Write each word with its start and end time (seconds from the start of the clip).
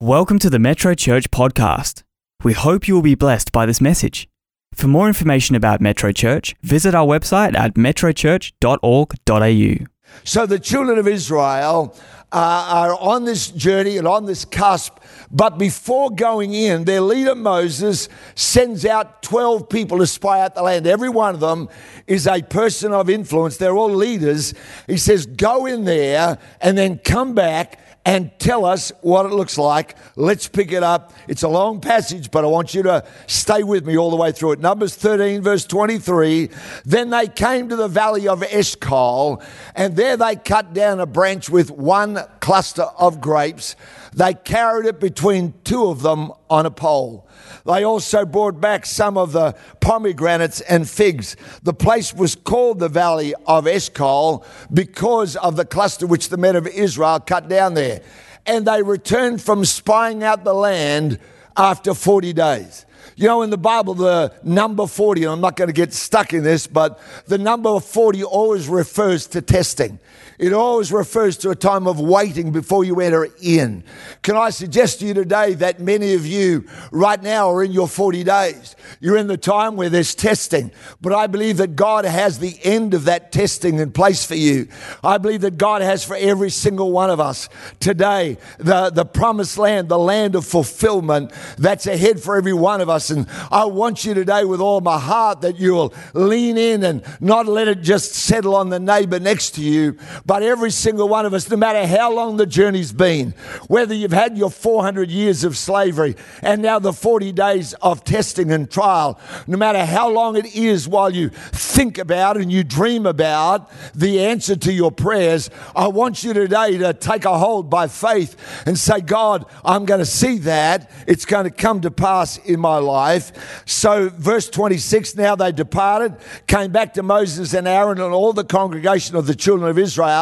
Welcome 0.00 0.38
to 0.40 0.48
the 0.48 0.60
Metro 0.60 0.94
Church 0.94 1.28
podcast. 1.32 2.04
We 2.44 2.52
hope 2.52 2.86
you 2.86 2.94
will 2.94 3.02
be 3.02 3.16
blessed 3.16 3.50
by 3.50 3.66
this 3.66 3.80
message. 3.80 4.28
For 4.72 4.86
more 4.86 5.08
information 5.08 5.56
about 5.56 5.80
Metro 5.80 6.12
Church, 6.12 6.54
visit 6.62 6.94
our 6.94 7.04
website 7.04 7.56
at 7.56 7.74
metrochurch.org.au. 7.74 9.86
So 10.22 10.46
the 10.46 10.60
children 10.60 11.00
of 11.00 11.08
Israel 11.08 11.96
uh, 12.30 12.68
are 12.70 12.96
on 13.00 13.24
this 13.24 13.48
journey 13.48 13.96
and 13.96 14.06
on 14.06 14.26
this 14.26 14.44
cusp. 14.44 14.98
But 15.32 15.58
before 15.58 16.10
going 16.10 16.54
in, 16.54 16.84
their 16.84 17.00
leader 17.00 17.34
Moses 17.34 18.08
sends 18.36 18.86
out 18.86 19.24
12 19.24 19.68
people 19.68 19.98
to 19.98 20.06
spy 20.06 20.42
out 20.42 20.54
the 20.54 20.62
land. 20.62 20.86
Every 20.86 21.08
one 21.08 21.34
of 21.34 21.40
them 21.40 21.68
is 22.06 22.28
a 22.28 22.40
person 22.40 22.92
of 22.92 23.10
influence. 23.10 23.56
They're 23.56 23.76
all 23.76 23.92
leaders. 23.92 24.54
He 24.86 24.96
says, 24.96 25.26
Go 25.26 25.66
in 25.66 25.86
there 25.86 26.38
and 26.60 26.78
then 26.78 26.98
come 26.98 27.34
back 27.34 27.80
and 28.08 28.30
tell 28.38 28.64
us 28.64 28.90
what 29.02 29.26
it 29.26 29.32
looks 29.32 29.58
like. 29.58 29.94
Let's 30.16 30.48
pick 30.48 30.72
it 30.72 30.82
up. 30.82 31.12
It's 31.28 31.42
a 31.42 31.48
long 31.48 31.82
passage, 31.82 32.30
but 32.30 32.42
I 32.42 32.46
want 32.46 32.72
you 32.72 32.82
to 32.84 33.04
stay 33.26 33.62
with 33.62 33.84
me 33.84 33.98
all 33.98 34.08
the 34.08 34.16
way 34.16 34.32
through 34.32 34.52
it. 34.52 34.60
Numbers 34.60 34.94
13, 34.94 35.42
verse 35.42 35.66
23. 35.66 36.48
Then 36.86 37.10
they 37.10 37.28
came 37.28 37.68
to 37.68 37.76
the 37.76 37.86
valley 37.86 38.26
of 38.26 38.42
Eshcol, 38.42 39.42
and 39.74 39.94
there 39.94 40.16
they 40.16 40.36
cut 40.36 40.72
down 40.72 41.00
a 41.00 41.06
branch 41.06 41.50
with 41.50 41.70
one 41.70 42.18
cluster 42.40 42.84
of 42.98 43.20
grapes. 43.20 43.76
They 44.14 44.32
carried 44.32 44.86
it 44.86 45.00
between 45.00 45.52
two 45.64 45.88
of 45.88 46.00
them 46.00 46.32
on 46.48 46.64
a 46.64 46.70
pole. 46.70 47.27
They 47.68 47.84
also 47.84 48.24
brought 48.24 48.62
back 48.62 48.86
some 48.86 49.18
of 49.18 49.32
the 49.32 49.54
pomegranates 49.80 50.62
and 50.62 50.88
figs. 50.88 51.36
The 51.62 51.74
place 51.74 52.14
was 52.14 52.34
called 52.34 52.78
the 52.78 52.88
Valley 52.88 53.34
of 53.46 53.66
Eshcol 53.66 54.42
because 54.72 55.36
of 55.36 55.56
the 55.56 55.66
cluster 55.66 56.06
which 56.06 56.30
the 56.30 56.38
men 56.38 56.56
of 56.56 56.66
Israel 56.66 57.20
cut 57.20 57.46
down 57.46 57.74
there. 57.74 58.00
And 58.46 58.66
they 58.66 58.82
returned 58.82 59.42
from 59.42 59.66
spying 59.66 60.24
out 60.24 60.44
the 60.44 60.54
land 60.54 61.18
after 61.58 61.92
40 61.92 62.32
days. 62.32 62.86
You 63.16 63.26
know, 63.26 63.42
in 63.42 63.50
the 63.50 63.58
Bible, 63.58 63.92
the 63.92 64.32
number 64.42 64.86
40, 64.86 65.24
and 65.24 65.32
I'm 65.32 65.40
not 65.42 65.56
going 65.56 65.68
to 65.68 65.74
get 65.74 65.92
stuck 65.92 66.32
in 66.32 66.44
this, 66.44 66.66
but 66.66 66.98
the 67.26 67.36
number 67.36 67.78
40 67.80 68.24
always 68.24 68.66
refers 68.66 69.26
to 69.26 69.42
testing. 69.42 69.98
It 70.38 70.52
always 70.52 70.92
refers 70.92 71.36
to 71.38 71.50
a 71.50 71.56
time 71.56 71.86
of 71.86 71.98
waiting 71.98 72.52
before 72.52 72.84
you 72.84 73.00
enter 73.00 73.28
in. 73.42 73.82
Can 74.22 74.36
I 74.36 74.50
suggest 74.50 75.00
to 75.00 75.06
you 75.06 75.14
today 75.14 75.54
that 75.54 75.80
many 75.80 76.14
of 76.14 76.26
you 76.26 76.68
right 76.92 77.20
now 77.20 77.50
are 77.50 77.64
in 77.64 77.72
your 77.72 77.88
40 77.88 78.22
days? 78.24 78.76
You're 79.00 79.16
in 79.16 79.26
the 79.26 79.36
time 79.36 79.76
where 79.76 79.88
there's 79.88 80.14
testing, 80.14 80.70
but 81.00 81.12
I 81.12 81.26
believe 81.26 81.56
that 81.56 81.74
God 81.74 82.04
has 82.04 82.38
the 82.38 82.56
end 82.62 82.94
of 82.94 83.04
that 83.04 83.32
testing 83.32 83.78
in 83.78 83.90
place 83.90 84.24
for 84.24 84.36
you. 84.36 84.68
I 85.02 85.18
believe 85.18 85.40
that 85.40 85.58
God 85.58 85.82
has 85.82 86.04
for 86.04 86.16
every 86.16 86.50
single 86.50 86.92
one 86.92 87.10
of 87.10 87.20
us 87.20 87.48
today 87.80 88.38
the, 88.58 88.90
the 88.90 89.04
promised 89.04 89.58
land, 89.58 89.88
the 89.88 89.98
land 89.98 90.34
of 90.34 90.44
fulfillment 90.44 91.32
that's 91.56 91.86
ahead 91.86 92.20
for 92.20 92.36
every 92.36 92.52
one 92.52 92.80
of 92.80 92.88
us. 92.88 93.10
And 93.10 93.26
I 93.50 93.64
want 93.64 94.04
you 94.04 94.14
today 94.14 94.44
with 94.44 94.60
all 94.60 94.80
my 94.80 94.98
heart 94.98 95.40
that 95.40 95.58
you 95.58 95.74
will 95.74 95.94
lean 96.14 96.56
in 96.56 96.84
and 96.84 97.02
not 97.20 97.46
let 97.46 97.68
it 97.68 97.82
just 97.82 98.12
settle 98.14 98.54
on 98.54 98.68
the 98.68 98.80
neighbor 98.80 99.18
next 99.18 99.50
to 99.56 99.62
you, 99.62 99.96
but 100.28 100.42
every 100.42 100.70
single 100.70 101.08
one 101.08 101.24
of 101.24 101.32
us, 101.32 101.48
no 101.48 101.56
matter 101.56 101.86
how 101.86 102.12
long 102.12 102.36
the 102.36 102.44
journey's 102.44 102.92
been, 102.92 103.30
whether 103.66 103.94
you've 103.94 104.12
had 104.12 104.36
your 104.36 104.50
400 104.50 105.10
years 105.10 105.42
of 105.42 105.56
slavery 105.56 106.16
and 106.42 106.60
now 106.60 106.78
the 106.78 106.92
40 106.92 107.32
days 107.32 107.72
of 107.80 108.04
testing 108.04 108.52
and 108.52 108.70
trial, 108.70 109.18
no 109.46 109.56
matter 109.56 109.86
how 109.86 110.10
long 110.10 110.36
it 110.36 110.54
is 110.54 110.86
while 110.86 111.08
you 111.08 111.30
think 111.30 111.96
about 111.96 112.36
and 112.36 112.52
you 112.52 112.62
dream 112.62 113.06
about 113.06 113.70
the 113.94 114.20
answer 114.20 114.54
to 114.54 114.70
your 114.70 114.92
prayers, 114.92 115.48
I 115.74 115.88
want 115.88 116.22
you 116.22 116.34
today 116.34 116.76
to 116.76 116.92
take 116.92 117.24
a 117.24 117.38
hold 117.38 117.70
by 117.70 117.86
faith 117.86 118.36
and 118.66 118.78
say, 118.78 119.00
God, 119.00 119.46
I'm 119.64 119.86
going 119.86 120.00
to 120.00 120.06
see 120.06 120.36
that. 120.40 120.90
It's 121.06 121.24
going 121.24 121.44
to 121.44 121.50
come 121.50 121.80
to 121.80 121.90
pass 121.90 122.36
in 122.36 122.60
my 122.60 122.76
life. 122.76 123.64
So, 123.64 124.10
verse 124.10 124.50
26 124.50 125.16
now 125.16 125.36
they 125.36 125.52
departed, 125.52 126.16
came 126.46 126.70
back 126.70 126.92
to 126.94 127.02
Moses 127.02 127.54
and 127.54 127.66
Aaron 127.66 127.98
and 127.98 128.12
all 128.12 128.34
the 128.34 128.44
congregation 128.44 129.16
of 129.16 129.26
the 129.26 129.34
children 129.34 129.70
of 129.70 129.78
Israel 129.78 130.17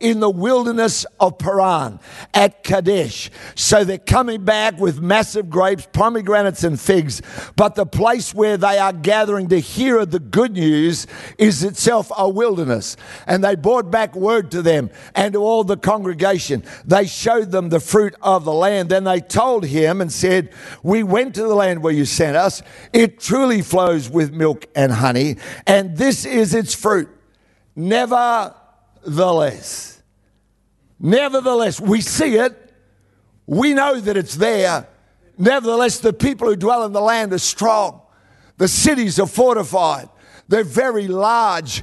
in 0.00 0.20
the 0.20 0.30
wilderness 0.30 1.06
of 1.20 1.38
Paran 1.38 2.00
at 2.32 2.62
Kadesh. 2.62 3.30
So 3.54 3.84
they're 3.84 3.98
coming 3.98 4.44
back 4.44 4.78
with 4.78 5.00
massive 5.00 5.50
grapes, 5.50 5.86
pomegranates, 5.92 6.64
and 6.64 6.80
figs. 6.80 7.22
But 7.56 7.74
the 7.74 7.86
place 7.86 8.34
where 8.34 8.56
they 8.56 8.78
are 8.78 8.92
gathering 8.92 9.48
to 9.48 9.58
hear 9.58 10.04
the 10.06 10.18
good 10.18 10.52
news 10.52 11.06
is 11.38 11.62
itself 11.62 12.10
a 12.16 12.28
wilderness. 12.28 12.96
And 13.26 13.42
they 13.44 13.54
brought 13.54 13.90
back 13.90 14.14
word 14.14 14.50
to 14.52 14.62
them 14.62 14.90
and 15.14 15.34
to 15.34 15.40
all 15.40 15.64
the 15.64 15.76
congregation. 15.76 16.64
They 16.84 17.06
showed 17.06 17.50
them 17.50 17.68
the 17.68 17.80
fruit 17.80 18.14
of 18.22 18.44
the 18.44 18.52
land. 18.52 18.88
Then 18.88 19.04
they 19.04 19.20
told 19.20 19.64
him 19.66 20.00
and 20.00 20.12
said, 20.12 20.50
We 20.82 21.02
went 21.02 21.34
to 21.34 21.42
the 21.42 21.54
land 21.54 21.82
where 21.82 21.92
you 21.92 22.04
sent 22.04 22.36
us. 22.36 22.62
It 22.92 23.20
truly 23.20 23.62
flows 23.62 24.08
with 24.10 24.32
milk 24.32 24.66
and 24.74 24.92
honey, 24.92 25.36
and 25.66 25.96
this 25.96 26.24
is 26.24 26.54
its 26.54 26.74
fruit. 26.74 27.08
Never 27.76 28.54
Nevertheless, 29.06 30.02
nevertheless, 30.98 31.80
we 31.80 32.00
see 32.00 32.36
it, 32.36 32.72
we 33.46 33.74
know 33.74 34.00
that 34.00 34.16
it's 34.16 34.36
there. 34.36 34.88
Nevertheless, 35.36 35.98
the 35.98 36.12
people 36.12 36.48
who 36.48 36.56
dwell 36.56 36.84
in 36.84 36.92
the 36.92 37.00
land 37.00 37.32
are 37.32 37.38
strong, 37.38 38.00
the 38.56 38.68
cities 38.68 39.18
are 39.18 39.26
fortified, 39.26 40.08
they're 40.48 40.64
very 40.64 41.08
large. 41.08 41.82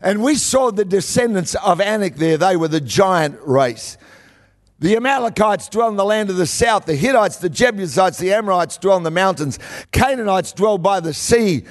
And 0.00 0.22
we 0.22 0.36
saw 0.36 0.70
the 0.70 0.84
descendants 0.84 1.56
of 1.56 1.80
Anak 1.80 2.16
there, 2.16 2.36
they 2.36 2.56
were 2.56 2.68
the 2.68 2.80
giant 2.80 3.38
race. 3.44 3.98
The 4.80 4.94
Amalekites 4.94 5.68
dwell 5.68 5.88
in 5.88 5.96
the 5.96 6.04
land 6.04 6.30
of 6.30 6.36
the 6.36 6.46
south. 6.46 6.86
The 6.86 6.94
Hittites, 6.94 7.38
the 7.38 7.48
Jebusites, 7.48 8.18
the 8.18 8.32
Amorites 8.32 8.76
dwell 8.76 8.96
in 8.96 9.02
the 9.02 9.10
mountains. 9.10 9.58
Canaanites 9.90 10.52
dwell 10.52 10.78
by 10.78 11.00
the 11.00 11.12
sea 11.12 11.64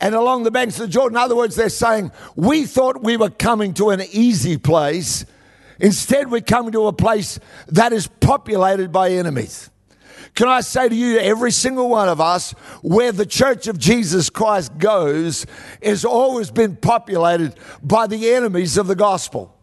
and 0.00 0.14
along 0.14 0.44
the 0.44 0.50
banks 0.50 0.78
of 0.78 0.86
the 0.86 0.92
Jordan. 0.92 1.16
In 1.16 1.22
other 1.22 1.36
words, 1.36 1.56
they're 1.56 1.68
saying, 1.68 2.12
We 2.36 2.66
thought 2.66 3.02
we 3.02 3.16
were 3.16 3.30
coming 3.30 3.74
to 3.74 3.90
an 3.90 4.02
easy 4.12 4.56
place. 4.56 5.24
Instead, 5.80 6.30
we're 6.30 6.40
coming 6.40 6.72
to 6.72 6.86
a 6.86 6.92
place 6.92 7.38
that 7.68 7.92
is 7.92 8.06
populated 8.06 8.90
by 8.90 9.10
enemies. 9.10 9.70
Can 10.34 10.48
I 10.48 10.60
say 10.60 10.88
to 10.88 10.94
you, 10.94 11.18
every 11.18 11.50
single 11.50 11.88
one 11.88 12.08
of 12.08 12.20
us, 12.20 12.52
where 12.82 13.12
the 13.12 13.26
church 13.26 13.66
of 13.66 13.78
Jesus 13.78 14.30
Christ 14.30 14.76
goes, 14.78 15.46
has 15.82 16.04
always 16.04 16.50
been 16.50 16.76
populated 16.76 17.54
by 17.82 18.06
the 18.06 18.30
enemies 18.30 18.76
of 18.76 18.86
the 18.86 18.94
gospel. 18.94 19.57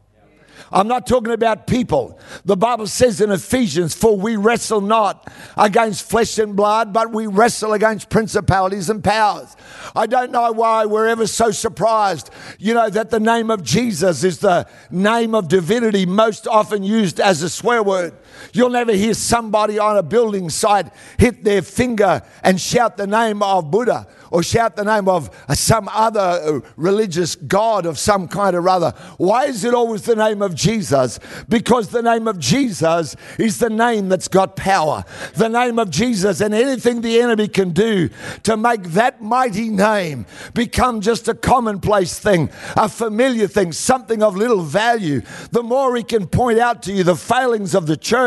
I'm 0.72 0.88
not 0.88 1.06
talking 1.06 1.34
about 1.34 1.68
people. 1.68 2.20
The 2.44 2.58
Bible 2.58 2.88
says 2.88 3.22
in 3.22 3.32
Ephesians, 3.32 3.94
For 3.94 4.18
we 4.18 4.36
wrestle 4.36 4.82
not 4.82 5.32
against 5.58 6.10
flesh 6.10 6.38
and 6.40 6.56
blood, 6.56 6.94
but 6.94 7.12
we 7.12 7.28
wrestle 7.28 7.74
against 7.74 8.10
principalities 8.10 8.90
and 8.90 9.04
powers. 9.04 9.56
I 9.96 10.08
don't 10.08 10.32
know 10.32 10.52
why 10.52 10.86
we're 10.86 11.08
ever 11.08 11.28
so 11.28 11.52
surprised, 11.52 12.30
you 12.60 12.74
know, 12.74 12.90
that 12.90 13.10
the 13.10 13.20
name 13.20 13.52
of 13.52 13.64
Jesus 13.64 14.24
is 14.24 14.40
the 14.40 14.68
name 14.90 15.36
of 15.36 15.48
divinity 15.48 16.06
most 16.06 16.48
often 16.48 16.84
used 16.84 17.20
as 17.20 17.42
a 17.42 17.50
swear 17.50 17.84
word. 17.84 18.14
You'll 18.54 18.70
never 18.70 18.94
hear 18.94 19.14
somebody 19.14 19.80
on 19.80 19.98
a 19.98 20.04
building 20.04 20.50
site 20.50 20.88
hit 21.18 21.44
their 21.44 21.62
finger 21.62 22.22
and 22.44 22.60
shout 22.60 22.98
the 22.98 23.08
name 23.08 23.44
of 23.44 23.72
Buddha 23.72 24.08
or 24.32 24.44
shout 24.44 24.76
the 24.76 24.84
name 24.84 25.08
of 25.08 25.30
some 25.54 25.90
other 25.92 26.20
uh, 26.20 26.60
religious 26.76 27.36
god 27.36 27.86
of 27.86 27.98
some 27.98 28.28
kind 28.28 28.56
or 28.56 28.68
other. 28.68 28.92
Why 29.18 29.46
is 29.46 29.64
it 29.64 29.74
always 29.74 30.02
the 30.04 30.16
name 30.16 30.42
of 30.42 30.56
Jesus? 30.56 31.20
Because 31.48 31.90
the 31.90 32.02
name 32.02 32.28
of 32.28 32.40
Jesus 32.40 33.16
is 33.38 33.60
the 33.60 33.70
name 33.70 34.10
that's 34.10 34.28
got 34.28 34.56
power. 34.56 35.06
The 35.36 35.48
name 35.48 35.80
of 35.80 35.90
Jesus 35.90 36.42
and 36.42 36.54
anything 36.54 37.02
the 37.02 37.22
enemy 37.22 37.48
can 37.48 37.70
do 37.72 38.10
to 38.44 38.58
make 38.58 38.84
that 38.84 39.22
mighty 39.22 39.70
name 39.70 40.26
become 40.54 41.02
just 41.02 41.28
a 41.28 41.34
commonplace 41.34 42.20
thing, 42.20 42.50
a 42.76 42.90
familiar 42.90 43.48
thing, 43.48 43.72
something 43.72 44.22
of 44.22 44.36
little 44.36 44.64
value. 44.64 45.22
The 45.52 45.64
more 45.64 45.96
he 45.96 46.04
can 46.04 46.28
point 46.28 46.60
out 46.60 46.84
to 46.84 46.92
you 46.94 47.04
the 47.04 47.16
failings 47.16 47.74
of 47.76 47.88
the 47.88 47.98
church 47.98 48.25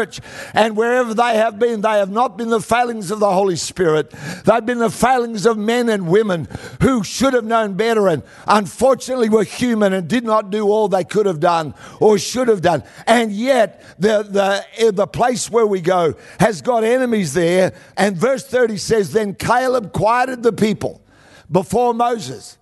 and 0.55 0.77
wherever 0.77 1.15
they 1.15 1.37
have 1.37 1.59
been, 1.59 1.81
they 1.81 1.99
have 1.99 2.11
not 2.11 2.37
been 2.37 2.51
the 2.51 2.61
failings 2.61 3.11
of 3.11 3.21
the 3.21 3.33
Holy 3.33 3.57
Spirit. 3.57 4.11
They've 4.45 4.65
been 4.65 4.79
the 4.79 4.91
failings 4.91 5.47
of 5.47 5.57
men 5.57 5.89
and 5.89 6.09
women 6.09 6.49
who 6.83 7.05
should 7.05 7.35
have 7.35 7.45
known 7.45 7.75
better 7.75 8.09
and 8.09 8.23
unfortunately 8.47 9.29
were 9.29 9.45
human 9.45 9.93
and 9.93 10.09
did 10.09 10.25
not 10.25 10.51
do 10.51 10.69
all 10.69 10.89
they 10.89 11.05
could 11.05 11.27
have 11.27 11.41
done 11.41 11.75
or 12.01 12.19
should 12.19 12.49
have 12.49 12.63
done. 12.63 12.83
And 13.07 13.33
yet, 13.33 13.83
the, 13.99 14.23
the, 14.23 14.65
eh, 14.77 14.91
the 14.91 15.07
place 15.07 15.51
where 15.51 15.67
we 15.67 15.81
go 15.81 16.15
has 16.39 16.63
got 16.63 16.85
enemies 16.85 17.35
there. 17.35 17.75
And 17.97 18.17
verse 18.17 18.47
30 18.47 18.77
says, 18.77 19.13
Then 19.13 19.35
Caleb 19.35 19.93
quieted 19.93 20.43
the 20.43 20.53
people 20.53 21.03
before 21.51 21.95
Moses. 21.95 22.59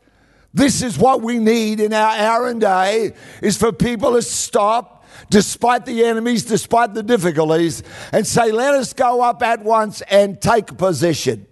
This 0.55 0.81
is 0.81 0.97
what 0.97 1.21
we 1.21 1.39
need 1.39 1.81
in 1.81 1.93
our 1.93 2.17
hour 2.17 2.49
and 2.49 2.61
day 2.61 3.13
is 3.43 3.59
for 3.59 3.73
people 3.73 4.15
to 4.15 4.23
stop 4.23 4.96
despite 5.31 5.87
the 5.87 6.05
enemies, 6.05 6.45
despite 6.45 6.95
the 6.95 7.03
difficulties, 7.03 7.83
and 8.13 8.27
say, 8.27 8.53
Let 8.53 8.75
us 8.75 8.93
go 8.93 9.23
up 9.23 9.43
at 9.43 9.63
once 9.63 10.03
and 10.03 10.41
take 10.41 10.77
possession. 10.77 11.47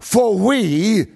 For 0.00 0.36
we 0.36 1.06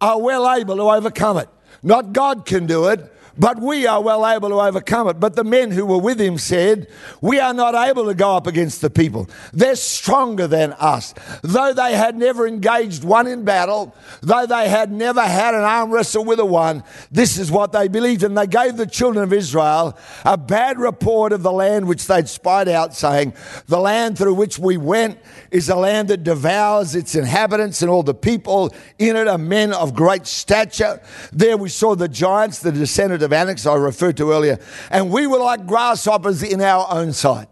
are 0.00 0.20
well 0.20 0.50
able 0.52 0.76
to 0.76 0.82
overcome 0.82 1.38
it. 1.38 1.48
Not 1.82 2.12
God 2.12 2.46
can 2.46 2.66
do 2.66 2.88
it, 2.88 3.13
but 3.38 3.60
we 3.60 3.86
are 3.86 4.02
well 4.02 4.26
able 4.26 4.48
to 4.50 4.60
overcome 4.60 5.08
it. 5.08 5.18
But 5.18 5.34
the 5.34 5.44
men 5.44 5.70
who 5.70 5.86
were 5.86 5.98
with 5.98 6.20
him 6.20 6.38
said, 6.38 6.88
We 7.20 7.40
are 7.40 7.54
not 7.54 7.74
able 7.74 8.06
to 8.06 8.14
go 8.14 8.36
up 8.36 8.46
against 8.46 8.80
the 8.80 8.90
people. 8.90 9.28
They're 9.52 9.76
stronger 9.76 10.46
than 10.46 10.72
us. 10.74 11.14
Though 11.42 11.72
they 11.72 11.96
had 11.96 12.16
never 12.16 12.46
engaged 12.46 13.02
one 13.02 13.26
in 13.26 13.44
battle, 13.44 13.94
though 14.20 14.46
they 14.46 14.68
had 14.68 14.92
never 14.92 15.22
had 15.22 15.54
an 15.54 15.62
arm 15.62 15.90
wrestle 15.90 16.24
with 16.24 16.38
a 16.38 16.44
one, 16.44 16.84
this 17.10 17.38
is 17.38 17.50
what 17.50 17.72
they 17.72 17.88
believed. 17.88 18.22
And 18.22 18.38
they 18.38 18.46
gave 18.46 18.76
the 18.76 18.86
children 18.86 19.24
of 19.24 19.32
Israel 19.32 19.98
a 20.24 20.36
bad 20.36 20.78
report 20.78 21.32
of 21.32 21.42
the 21.42 21.52
land 21.52 21.88
which 21.88 22.06
they'd 22.06 22.28
spied 22.28 22.68
out, 22.68 22.94
saying, 22.94 23.34
The 23.66 23.80
land 23.80 24.16
through 24.16 24.34
which 24.34 24.58
we 24.58 24.76
went 24.76 25.18
is 25.50 25.68
a 25.68 25.76
land 25.76 26.08
that 26.08 26.22
devours 26.22 26.94
its 26.94 27.14
inhabitants, 27.14 27.82
and 27.82 27.90
all 27.90 28.02
the 28.02 28.14
people 28.14 28.72
in 28.98 29.16
it 29.16 29.26
are 29.26 29.38
men 29.38 29.72
of 29.72 29.94
great 29.94 30.26
stature. 30.26 31.00
There 31.32 31.56
we 31.56 31.68
saw 31.68 31.96
the 31.96 32.08
giants, 32.08 32.60
the 32.60 32.72
descendant 32.72 33.23
of 33.24 33.32
Anak 33.32 33.64
I 33.66 33.74
referred 33.74 34.16
to 34.18 34.30
earlier, 34.30 34.58
and 34.90 35.10
we 35.10 35.26
were 35.26 35.38
like 35.38 35.66
grasshoppers 35.66 36.42
in 36.42 36.60
our 36.60 36.86
own 36.90 37.12
sight. 37.12 37.48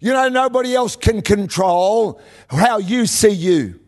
You 0.00 0.12
know, 0.12 0.28
nobody 0.28 0.74
else 0.74 0.94
can 0.94 1.22
control 1.22 2.20
how 2.48 2.78
you 2.78 3.06
see 3.06 3.30
you. 3.30 3.80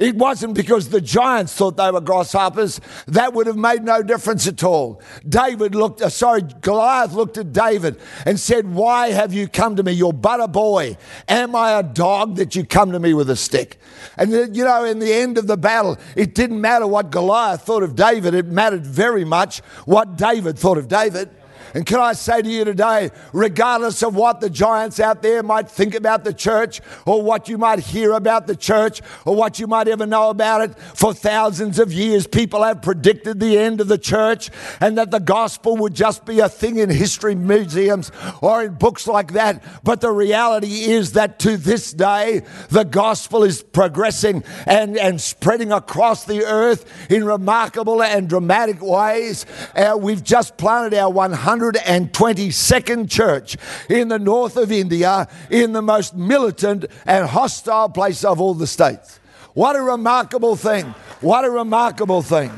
It 0.00 0.16
wasn't 0.16 0.54
because 0.54 0.88
the 0.88 1.02
giants 1.02 1.54
thought 1.54 1.76
they 1.76 1.90
were 1.90 2.00
grasshoppers. 2.00 2.80
That 3.06 3.34
would 3.34 3.46
have 3.46 3.58
made 3.58 3.84
no 3.84 4.02
difference 4.02 4.46
at 4.46 4.64
all. 4.64 5.02
David 5.28 5.74
looked, 5.74 6.00
uh, 6.00 6.08
sorry, 6.08 6.40
Goliath 6.62 7.12
looked 7.12 7.36
at 7.36 7.52
David 7.52 8.00
and 8.24 8.40
said, 8.40 8.72
Why 8.72 9.10
have 9.10 9.34
you 9.34 9.46
come 9.46 9.76
to 9.76 9.82
me? 9.82 9.92
You're 9.92 10.14
but 10.14 10.40
a 10.40 10.48
boy. 10.48 10.96
Am 11.28 11.54
I 11.54 11.72
a 11.72 11.82
dog 11.82 12.36
that 12.36 12.56
you 12.56 12.64
come 12.64 12.92
to 12.92 12.98
me 12.98 13.12
with 13.12 13.28
a 13.28 13.36
stick? 13.36 13.78
And, 14.16 14.56
you 14.56 14.64
know, 14.64 14.84
in 14.84 15.00
the 15.00 15.12
end 15.12 15.36
of 15.36 15.46
the 15.46 15.58
battle, 15.58 15.98
it 16.16 16.34
didn't 16.34 16.62
matter 16.62 16.86
what 16.86 17.10
Goliath 17.10 17.60
thought 17.60 17.82
of 17.82 17.94
David. 17.94 18.32
It 18.32 18.46
mattered 18.46 18.86
very 18.86 19.26
much 19.26 19.58
what 19.84 20.16
David 20.16 20.58
thought 20.58 20.78
of 20.78 20.88
David. 20.88 21.28
And 21.74 21.86
can 21.86 22.00
I 22.00 22.14
say 22.14 22.42
to 22.42 22.48
you 22.48 22.64
today, 22.64 23.10
regardless 23.32 24.02
of 24.02 24.14
what 24.14 24.40
the 24.40 24.50
giants 24.50 24.98
out 24.98 25.22
there 25.22 25.42
might 25.42 25.70
think 25.70 25.94
about 25.94 26.24
the 26.24 26.32
church, 26.32 26.80
or 27.06 27.22
what 27.22 27.48
you 27.48 27.58
might 27.58 27.80
hear 27.80 28.12
about 28.12 28.46
the 28.46 28.56
church, 28.56 29.00
or 29.24 29.34
what 29.36 29.58
you 29.58 29.66
might 29.66 29.88
ever 29.88 30.06
know 30.06 30.30
about 30.30 30.62
it, 30.62 30.78
for 30.78 31.14
thousands 31.14 31.78
of 31.78 31.92
years, 31.92 32.26
people 32.26 32.62
have 32.62 32.82
predicted 32.82 33.40
the 33.40 33.58
end 33.58 33.80
of 33.80 33.88
the 33.88 33.98
church 33.98 34.50
and 34.80 34.98
that 34.98 35.10
the 35.10 35.20
gospel 35.20 35.76
would 35.76 35.94
just 35.94 36.24
be 36.24 36.40
a 36.40 36.48
thing 36.48 36.78
in 36.78 36.90
history 36.90 37.34
museums 37.34 38.10
or 38.40 38.64
in 38.64 38.74
books 38.74 39.06
like 39.06 39.32
that. 39.32 39.62
But 39.84 40.00
the 40.00 40.10
reality 40.10 40.90
is 40.90 41.12
that 41.12 41.38
to 41.40 41.56
this 41.56 41.92
day, 41.92 42.42
the 42.68 42.84
gospel 42.84 43.44
is 43.44 43.62
progressing 43.62 44.42
and, 44.66 44.98
and 44.98 45.20
spreading 45.20 45.72
across 45.72 46.24
the 46.24 46.44
earth 46.44 47.10
in 47.10 47.24
remarkable 47.24 48.02
and 48.02 48.28
dramatic 48.28 48.82
ways. 48.82 49.46
Uh, 49.76 49.96
we've 50.00 50.24
just 50.24 50.56
planted 50.56 50.94
our 50.94 51.10
100 51.10 51.59
122nd 51.60 53.10
church 53.10 53.56
in 53.88 54.08
the 54.08 54.18
north 54.18 54.56
of 54.56 54.72
India, 54.72 55.28
in 55.50 55.72
the 55.72 55.82
most 55.82 56.16
militant 56.16 56.86
and 57.06 57.28
hostile 57.28 57.88
place 57.88 58.24
of 58.24 58.40
all 58.40 58.54
the 58.54 58.66
states. 58.66 59.20
What 59.54 59.76
a 59.76 59.82
remarkable 59.82 60.56
thing! 60.56 60.86
What 61.20 61.44
a 61.44 61.50
remarkable 61.50 62.22
thing! 62.22 62.50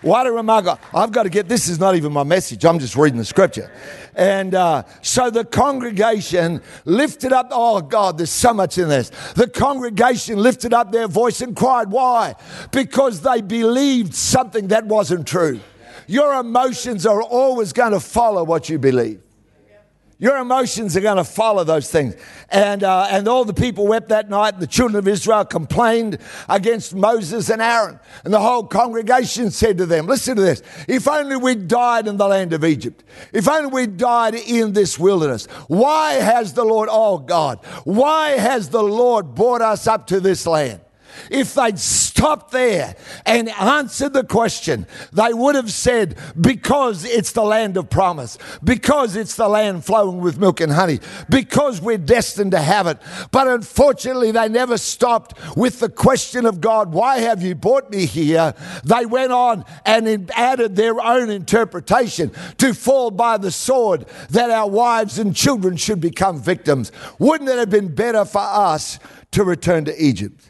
What 0.00 0.28
a 0.28 0.32
remarkable. 0.32 0.78
I've 0.94 1.10
got 1.10 1.24
to 1.24 1.28
get 1.28 1.48
this, 1.48 1.68
is 1.68 1.80
not 1.80 1.96
even 1.96 2.12
my 2.12 2.22
message, 2.22 2.64
I'm 2.64 2.78
just 2.78 2.94
reading 2.94 3.18
the 3.18 3.24
scripture. 3.24 3.70
And 4.14 4.54
uh, 4.54 4.84
so 5.02 5.28
the 5.28 5.44
congregation 5.44 6.62
lifted 6.84 7.32
up, 7.32 7.48
oh 7.50 7.80
God, 7.80 8.16
there's 8.18 8.30
so 8.30 8.54
much 8.54 8.78
in 8.78 8.88
this. 8.88 9.10
The 9.34 9.48
congregation 9.48 10.38
lifted 10.38 10.72
up 10.72 10.92
their 10.92 11.08
voice 11.08 11.40
and 11.40 11.54
cried. 11.54 11.90
Why? 11.90 12.36
Because 12.70 13.22
they 13.22 13.40
believed 13.40 14.14
something 14.14 14.68
that 14.68 14.86
wasn't 14.86 15.26
true. 15.26 15.60
Your 16.08 16.40
emotions 16.40 17.06
are 17.06 17.22
always 17.22 17.72
going 17.72 17.92
to 17.92 18.00
follow 18.00 18.42
what 18.42 18.68
you 18.68 18.78
believe. 18.78 19.20
Your 20.20 20.38
emotions 20.38 20.96
are 20.96 21.00
going 21.00 21.18
to 21.18 21.22
follow 21.22 21.62
those 21.62 21.92
things. 21.92 22.16
And, 22.48 22.82
uh, 22.82 23.06
and 23.08 23.28
all 23.28 23.44
the 23.44 23.54
people 23.54 23.86
wept 23.86 24.08
that 24.08 24.28
night. 24.28 24.58
The 24.58 24.66
children 24.66 24.98
of 24.98 25.06
Israel 25.06 25.44
complained 25.44 26.18
against 26.48 26.92
Moses 26.92 27.50
and 27.50 27.62
Aaron. 27.62 28.00
And 28.24 28.34
the 28.34 28.40
whole 28.40 28.64
congregation 28.64 29.52
said 29.52 29.78
to 29.78 29.86
them, 29.86 30.06
Listen 30.06 30.34
to 30.34 30.42
this. 30.42 30.60
If 30.88 31.06
only 31.06 31.36
we 31.36 31.54
died 31.54 32.08
in 32.08 32.16
the 32.16 32.26
land 32.26 32.52
of 32.52 32.64
Egypt. 32.64 33.04
If 33.32 33.48
only 33.48 33.70
we 33.70 33.86
died 33.86 34.34
in 34.34 34.72
this 34.72 34.98
wilderness. 34.98 35.46
Why 35.68 36.14
has 36.14 36.52
the 36.52 36.64
Lord, 36.64 36.88
oh 36.90 37.18
God, 37.18 37.64
why 37.84 38.30
has 38.30 38.70
the 38.70 38.82
Lord 38.82 39.36
brought 39.36 39.62
us 39.62 39.86
up 39.86 40.08
to 40.08 40.18
this 40.18 40.48
land? 40.48 40.80
If 41.30 41.54
they'd 41.54 41.78
stopped 41.78 42.52
there 42.52 42.94
and 43.26 43.48
answered 43.48 44.12
the 44.12 44.24
question, 44.24 44.86
they 45.12 45.32
would 45.32 45.54
have 45.54 45.70
said, 45.70 46.16
Because 46.40 47.04
it's 47.04 47.32
the 47.32 47.44
land 47.44 47.76
of 47.76 47.90
promise, 47.90 48.38
because 48.62 49.16
it's 49.16 49.36
the 49.36 49.48
land 49.48 49.84
flowing 49.84 50.18
with 50.18 50.38
milk 50.38 50.60
and 50.60 50.72
honey, 50.72 51.00
because 51.28 51.80
we're 51.80 51.98
destined 51.98 52.52
to 52.52 52.60
have 52.60 52.86
it. 52.86 52.98
But 53.30 53.48
unfortunately, 53.48 54.30
they 54.30 54.48
never 54.48 54.78
stopped 54.78 55.34
with 55.56 55.80
the 55.80 55.88
question 55.88 56.46
of 56.46 56.60
God, 56.60 56.92
Why 56.92 57.18
have 57.18 57.42
you 57.42 57.54
brought 57.54 57.90
me 57.90 58.06
here? 58.06 58.54
They 58.84 59.06
went 59.06 59.32
on 59.32 59.64
and 59.84 60.30
added 60.34 60.76
their 60.76 61.00
own 61.00 61.30
interpretation 61.30 62.32
to 62.58 62.74
fall 62.74 63.10
by 63.10 63.36
the 63.36 63.50
sword 63.50 64.06
that 64.30 64.50
our 64.50 64.68
wives 64.68 65.18
and 65.18 65.34
children 65.34 65.76
should 65.76 66.00
become 66.00 66.40
victims. 66.40 66.92
Wouldn't 67.18 67.48
it 67.48 67.58
have 67.58 67.70
been 67.70 67.94
better 67.94 68.24
for 68.24 68.42
us 68.42 68.98
to 69.32 69.44
return 69.44 69.84
to 69.86 70.02
Egypt? 70.02 70.47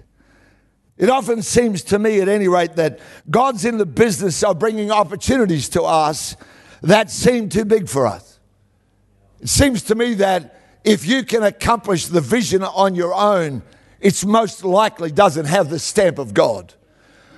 It 0.98 1.08
often 1.08 1.42
seems 1.42 1.82
to 1.84 1.98
me, 1.98 2.20
at 2.20 2.28
any 2.28 2.48
rate, 2.48 2.74
that 2.74 2.98
God's 3.30 3.64
in 3.64 3.78
the 3.78 3.86
business 3.86 4.42
of 4.42 4.58
bringing 4.58 4.90
opportunities 4.90 5.68
to 5.70 5.82
us 5.82 6.36
that 6.82 7.10
seem 7.10 7.48
too 7.48 7.64
big 7.64 7.88
for 7.88 8.06
us. 8.06 8.40
It 9.40 9.48
seems 9.48 9.82
to 9.84 9.94
me 9.94 10.14
that 10.14 10.60
if 10.84 11.06
you 11.06 11.22
can 11.22 11.44
accomplish 11.44 12.06
the 12.06 12.20
vision 12.20 12.64
on 12.64 12.96
your 12.96 13.14
own, 13.14 13.62
it's 14.00 14.24
most 14.24 14.64
likely 14.64 15.12
doesn't 15.12 15.46
have 15.46 15.70
the 15.70 15.78
stamp 15.78 16.18
of 16.18 16.34
God. 16.34 16.74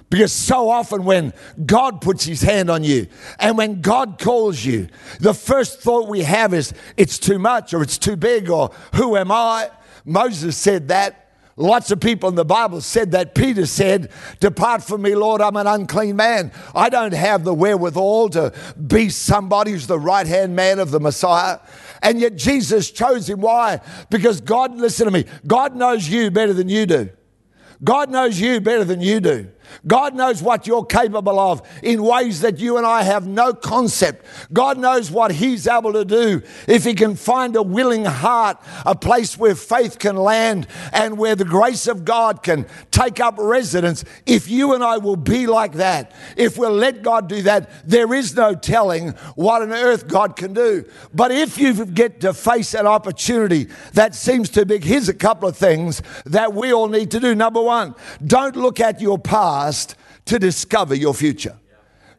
Because 0.09 0.33
so 0.33 0.69
often 0.71 1.05
when 1.05 1.33
God 1.65 2.01
puts 2.01 2.25
his 2.25 2.43
hand 2.43 2.69
on 2.69 2.83
you 2.83 3.07
and 3.39 3.57
when 3.57 3.81
God 3.81 4.19
calls 4.19 4.65
you, 4.65 4.89
the 5.21 5.35
first 5.35 5.81
thought 5.81 6.09
we 6.09 6.23
have 6.23 6.53
is, 6.53 6.75
it's 6.97 7.19
too 7.19 7.39
much 7.39 7.73
or 7.73 7.83
it's 7.83 7.97
too 7.97 8.17
big 8.17 8.51
or 8.51 8.71
who 8.95 9.17
am 9.17 9.31
I? 9.31 9.71
Moses 10.05 10.57
said 10.57 10.89
that. 10.89 11.20
Lots 11.61 11.91
of 11.91 12.01
people 12.01 12.31
in 12.31 12.37
the 12.37 12.45
Bible 12.45 12.81
said 12.81 13.11
that. 13.11 13.35
Peter 13.35 13.67
said, 13.67 14.11
Depart 14.41 14.83
from 14.83 15.03
me, 15.03 15.15
Lord, 15.15 15.43
I'm 15.43 15.57
an 15.57 15.67
unclean 15.67 16.17
man. 16.17 16.53
I 16.75 16.89
don't 16.89 17.13
have 17.13 17.45
the 17.45 17.53
wherewithal 17.53 18.31
to 18.31 18.55
be 18.87 19.11
somebody 19.11 19.73
who's 19.73 19.87
the 19.87 19.99
right 19.99 20.27
hand 20.27 20.57
man 20.57 20.79
of 20.79 20.91
the 20.91 21.01
Messiah. 21.01 21.59
And 22.03 22.19
yet 22.19 22.37
Jesus 22.37 22.91
chose 22.91 23.29
him. 23.29 23.43
Why? 23.43 23.81
Because 24.09 24.41
God, 24.41 24.75
listen 24.77 25.05
to 25.05 25.11
me, 25.11 25.27
God 25.47 25.77
knows 25.77 26.09
you 26.09 26.31
better 26.31 26.55
than 26.55 26.71
you 26.71 26.87
do. 26.87 27.11
God 27.85 28.11
knows 28.11 28.41
you 28.41 28.63
better 28.63 28.85
than 28.85 29.03
you 29.03 29.21
do. 29.21 29.51
God 29.87 30.15
knows 30.15 30.43
what 30.43 30.67
you're 30.67 30.85
capable 30.85 31.39
of 31.39 31.63
in 31.83 32.03
ways 32.03 32.41
that 32.41 32.59
you 32.59 32.77
and 32.77 32.87
I 32.87 33.03
have 33.03 33.27
no 33.27 33.53
concept. 33.53 34.25
God 34.53 34.79
knows 34.79 35.11
what 35.11 35.33
He's 35.33 35.67
able 35.67 35.93
to 35.93 36.05
do 36.05 36.43
if 36.67 36.85
He 36.85 36.95
can 36.95 37.17
find 37.17 37.57
a 37.57 37.63
willing 37.63 38.05
heart, 38.05 38.59
a 38.85 38.95
place 38.95 39.39
where 39.39 39.55
faith 39.55 39.99
can 39.99 40.17
land 40.17 40.67
and 40.93 41.19
where 41.19 41.37
the 41.37 41.45
grace 41.45 41.87
of 41.87 42.05
God 42.05 42.43
can 42.43 42.67
take 42.91 43.21
up 43.21 43.37
residence. 43.39 44.05
If 44.27 44.49
you 44.49 44.75
and 44.75 44.83
I 44.83 44.99
will 44.99 45.17
be 45.17 45.47
like 45.47 45.73
that, 45.75 46.13
if 46.37 46.59
we'll 46.59 46.73
let 46.73 47.03
God 47.03 47.29
do 47.29 47.43
that, 47.43 47.71
there 47.89 48.13
is 48.15 48.35
no 48.35 48.55
telling 48.55 49.11
what 49.35 49.63
on 49.63 49.73
earth 49.73 50.09
God 50.09 50.37
can 50.37 50.53
do. 50.53 50.85
But 51.15 51.31
if 51.31 51.59
you 51.59 51.87
get 51.87 52.21
to 52.21 52.35
face 52.35 52.75
an 52.75 52.87
opportunity 52.87 53.69
that 53.93 54.15
seems 54.15 54.49
too 54.49 54.65
big, 54.65 54.85
here's 54.85 55.09
a 55.09 55.15
couple 55.15 55.49
of 55.49 55.57
things 55.57 56.03
that 56.27 56.53
we 56.53 56.73
all 56.73 56.89
need 56.89 57.11
to 57.13 57.21
do. 57.21 57.35
Number 57.35 57.63
one, 57.63 57.95
don't 58.27 58.57
look 58.57 58.81
at 58.81 59.01
your 59.01 59.19
past 59.19 59.60
past 59.61 59.95
to 60.27 60.39
discover 60.39 60.95
your 60.95 61.15
future. 61.15 61.57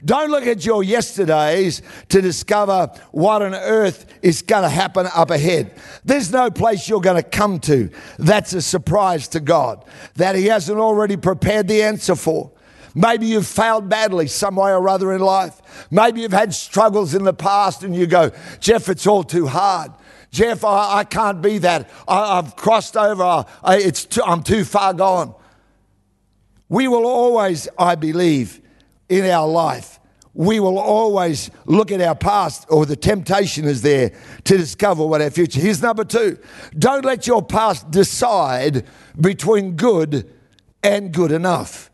Don't 0.03 0.31
look 0.31 0.47
at 0.47 0.65
your 0.65 0.83
yesterdays 0.83 1.83
to 2.09 2.21
discover 2.21 2.91
what 3.11 3.43
on 3.43 3.53
earth 3.53 4.05
is 4.23 4.41
going 4.41 4.63
to 4.63 4.69
happen 4.69 5.07
up 5.13 5.29
ahead. 5.29 5.71
There's 6.03 6.31
no 6.31 6.49
place 6.49 6.89
you're 6.89 7.01
going 7.01 7.21
to 7.21 7.29
come 7.29 7.59
to 7.61 7.91
that's 8.17 8.53
a 8.53 8.63
surprise 8.63 9.27
to 9.29 9.39
God 9.39 9.85
that 10.15 10.35
He 10.35 10.47
hasn't 10.47 10.79
already 10.79 11.17
prepared 11.17 11.67
the 11.67 11.83
answer 11.83 12.15
for. 12.15 12.51
Maybe 12.95 13.27
you've 13.27 13.47
failed 13.47 13.87
badly 13.89 14.27
some 14.27 14.55
way 14.55 14.71
or 14.71 14.89
other 14.89 15.13
in 15.13 15.21
life. 15.21 15.61
Maybe 15.91 16.21
you've 16.21 16.33
had 16.33 16.53
struggles 16.53 17.13
in 17.13 17.23
the 17.23 17.33
past 17.33 17.83
and 17.83 17.95
you 17.95 18.07
go, 18.07 18.31
Geoff, 18.59 18.89
it's 18.89 19.05
all 19.05 19.23
too 19.23 19.47
hard. 19.47 19.91
Geoff, 20.31 20.65
I, 20.65 20.99
I 20.99 21.03
can't 21.03 21.41
be 21.41 21.59
that. 21.59 21.89
I, 22.07 22.37
have 22.37 22.55
crossed 22.55 22.97
over. 22.97 23.45
I, 23.63 23.77
it's 23.77 24.05
too, 24.05 24.23
I'm 24.23 24.43
too 24.43 24.65
far 24.65 24.93
gone. 24.93 25.35
We 26.71 26.87
will 26.87 27.05
always, 27.05 27.67
I 27.77 27.95
believe, 27.95 28.61
in 29.09 29.25
our 29.25 29.45
life, 29.45 29.99
we 30.33 30.61
will 30.61 30.79
always 30.79 31.51
look 31.65 31.91
at 31.91 31.99
our 31.99 32.15
past 32.15 32.65
or 32.69 32.85
the 32.85 32.95
temptation 32.95 33.65
is 33.65 33.81
there 33.81 34.13
to 34.45 34.57
discover 34.57 35.05
what 35.05 35.21
our 35.21 35.31
future. 35.31 35.59
Here's 35.59 35.81
number 35.81 36.05
two. 36.05 36.39
Don't 36.79 37.03
let 37.03 37.27
your 37.27 37.43
past 37.43 37.91
decide 37.91 38.85
between 39.19 39.75
good 39.75 40.33
and 40.81 41.11
good 41.11 41.33
enough. 41.33 41.91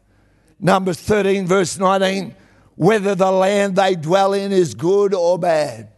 Numbers 0.59 0.99
13, 0.99 1.47
verse 1.47 1.79
19. 1.79 2.35
whether 2.75 3.15
the 3.15 3.31
land 3.31 3.77
they 3.77 3.95
dwell 3.95 4.33
in 4.33 4.51
is 4.51 4.75
good 4.75 5.11
or 5.11 5.39
bad. 5.39 5.89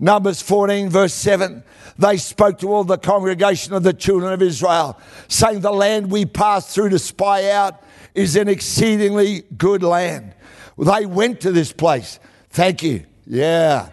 Numbers 0.00 0.42
14, 0.42 0.88
verse 0.90 1.14
7. 1.14 1.62
They 1.96 2.16
spoke 2.16 2.58
to 2.58 2.72
all 2.72 2.82
the 2.82 2.98
congregation 2.98 3.72
of 3.72 3.84
the 3.84 3.92
children 3.92 4.32
of 4.32 4.42
Israel, 4.42 4.98
saying, 5.28 5.60
The 5.60 5.70
land 5.70 6.10
we 6.10 6.26
passed 6.26 6.70
through 6.70 6.88
to 6.88 6.98
spy 6.98 7.52
out 7.52 7.80
is 8.14 8.36
an 8.36 8.48
exceedingly 8.48 9.42
good 9.56 9.82
land. 9.82 10.34
They 10.78 11.06
went 11.06 11.40
to 11.42 11.52
this 11.52 11.72
place. 11.72 12.18
Thank 12.50 12.82
you. 12.82 13.04
Yeah. 13.26 13.90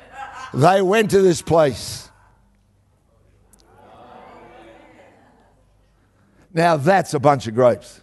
They 0.53 0.81
went 0.81 1.11
to 1.11 1.21
this 1.21 1.41
place. 1.41 2.09
Now 6.53 6.77
that's 6.77 7.13
a 7.13 7.19
bunch 7.19 7.47
of 7.47 7.53
grapes. 7.53 8.01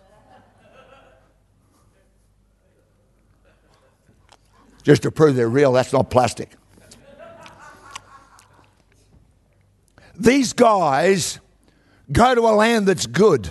Just 4.85 5.02
to 5.02 5.11
prove 5.11 5.35
they're 5.35 5.49
real, 5.49 5.73
that's 5.73 5.92
not 5.92 6.11
plastic. 6.11 6.50
These 10.16 10.52
guys 10.52 11.40
go 12.12 12.35
to 12.35 12.42
a 12.42 12.54
land 12.54 12.87
that's 12.87 13.06
good. 13.06 13.50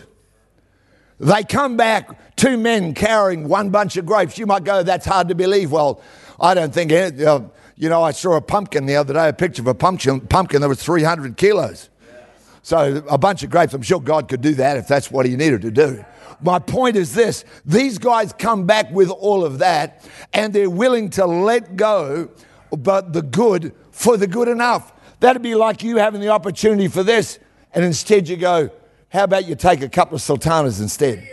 They 1.19 1.43
come 1.43 1.75
back, 1.75 2.22
two 2.43 2.57
men 2.57 2.93
carrying 2.93 3.47
one 3.47 3.69
bunch 3.69 3.95
of 3.95 4.05
grapes. 4.05 4.37
You 4.37 4.45
might 4.45 4.65
go, 4.65 4.83
that's 4.83 5.05
hard 5.05 5.29
to 5.29 5.35
believe. 5.35 5.71
Well, 5.71 6.01
I 6.41 6.53
don't 6.53 6.73
think, 6.73 6.91
it, 6.91 7.21
uh, 7.21 7.43
you 7.77 7.87
know, 7.87 8.03
I 8.03 8.11
saw 8.11 8.35
a 8.35 8.41
pumpkin 8.41 8.85
the 8.85 8.97
other 8.97 9.13
day, 9.13 9.29
a 9.29 9.33
picture 9.33 9.61
of 9.61 9.67
a 9.67 9.73
pumpkin, 9.73 10.19
pumpkin 10.19 10.59
that 10.59 10.67
was 10.67 10.83
300 10.83 11.37
kilos. 11.37 11.89
So 12.61 13.01
a 13.09 13.17
bunch 13.17 13.43
of 13.43 13.49
grapes, 13.49 13.73
I'm 13.73 13.81
sure 13.81 14.01
God 14.01 14.27
could 14.27 14.41
do 14.41 14.55
that 14.55 14.75
if 14.75 14.89
that's 14.89 15.09
what 15.09 15.25
he 15.25 15.37
needed 15.37 15.61
to 15.61 15.71
do. 15.71 16.03
My 16.41 16.59
point 16.59 16.97
is 16.97 17.13
this 17.13 17.45
these 17.65 17.97
guys 17.97 18.33
come 18.33 18.65
back 18.65 18.91
with 18.91 19.09
all 19.09 19.45
of 19.45 19.59
that 19.59 20.05
and 20.33 20.51
they're 20.51 20.69
willing 20.69 21.11
to 21.11 21.25
let 21.25 21.77
go 21.77 22.29
but 22.71 23.13
the 23.13 23.21
good 23.21 23.73
for 23.91 24.17
the 24.17 24.27
good 24.27 24.49
enough. 24.49 24.91
That'd 25.21 25.41
be 25.41 25.55
like 25.55 25.81
you 25.81 25.95
having 25.95 26.19
the 26.19 26.29
opportunity 26.29 26.89
for 26.89 27.03
this, 27.03 27.39
and 27.73 27.85
instead 27.85 28.27
you 28.27 28.35
go, 28.35 28.69
How 29.07 29.23
about 29.23 29.45
you 29.45 29.55
take 29.55 29.81
a 29.81 29.87
couple 29.87 30.15
of 30.15 30.21
sultanas 30.21 30.81
instead? 30.81 31.25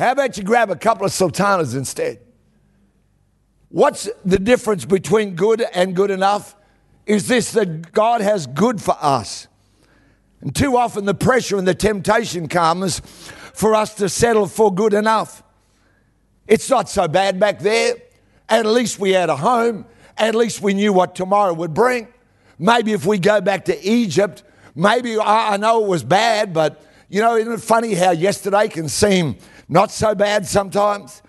How 0.00 0.12
about 0.12 0.38
you 0.38 0.44
grab 0.44 0.70
a 0.70 0.76
couple 0.76 1.04
of 1.04 1.12
sultanas 1.12 1.74
instead? 1.74 2.20
What's 3.68 4.08
the 4.24 4.38
difference 4.38 4.86
between 4.86 5.34
good 5.34 5.60
and 5.74 5.94
good 5.94 6.10
enough? 6.10 6.56
Is 7.04 7.28
this 7.28 7.52
that 7.52 7.92
God 7.92 8.22
has 8.22 8.46
good 8.46 8.80
for 8.80 8.96
us. 8.98 9.46
And 10.40 10.56
too 10.56 10.78
often 10.78 11.04
the 11.04 11.12
pressure 11.12 11.58
and 11.58 11.68
the 11.68 11.74
temptation 11.74 12.48
comes 12.48 13.00
for 13.52 13.74
us 13.74 13.92
to 13.96 14.08
settle 14.08 14.46
for 14.46 14.74
good 14.74 14.94
enough. 14.94 15.42
It's 16.46 16.70
not 16.70 16.88
so 16.88 17.06
bad 17.06 17.38
back 17.38 17.58
there. 17.58 17.96
At 18.48 18.64
least 18.64 18.98
we 18.98 19.10
had 19.10 19.28
a 19.28 19.36
home. 19.36 19.84
At 20.16 20.34
least 20.34 20.62
we 20.62 20.72
knew 20.72 20.94
what 20.94 21.14
tomorrow 21.14 21.52
would 21.52 21.74
bring. 21.74 22.08
Maybe 22.58 22.94
if 22.94 23.04
we 23.04 23.18
go 23.18 23.42
back 23.42 23.66
to 23.66 23.86
Egypt, 23.86 24.44
maybe 24.74 25.18
I, 25.20 25.58
know 25.58 25.84
it 25.84 25.88
was 25.88 26.02
bad, 26.02 26.54
but 26.54 26.82
you 27.10 27.20
know, 27.20 27.36
isn't 27.36 27.52
it 27.52 27.60
funny 27.60 27.92
how 27.92 28.12
yesterday 28.12 28.68
can 28.68 28.88
seem 28.88 29.36
not 29.70 29.90
so 29.90 30.14
bad 30.14 30.46
sometimes? 30.46 31.22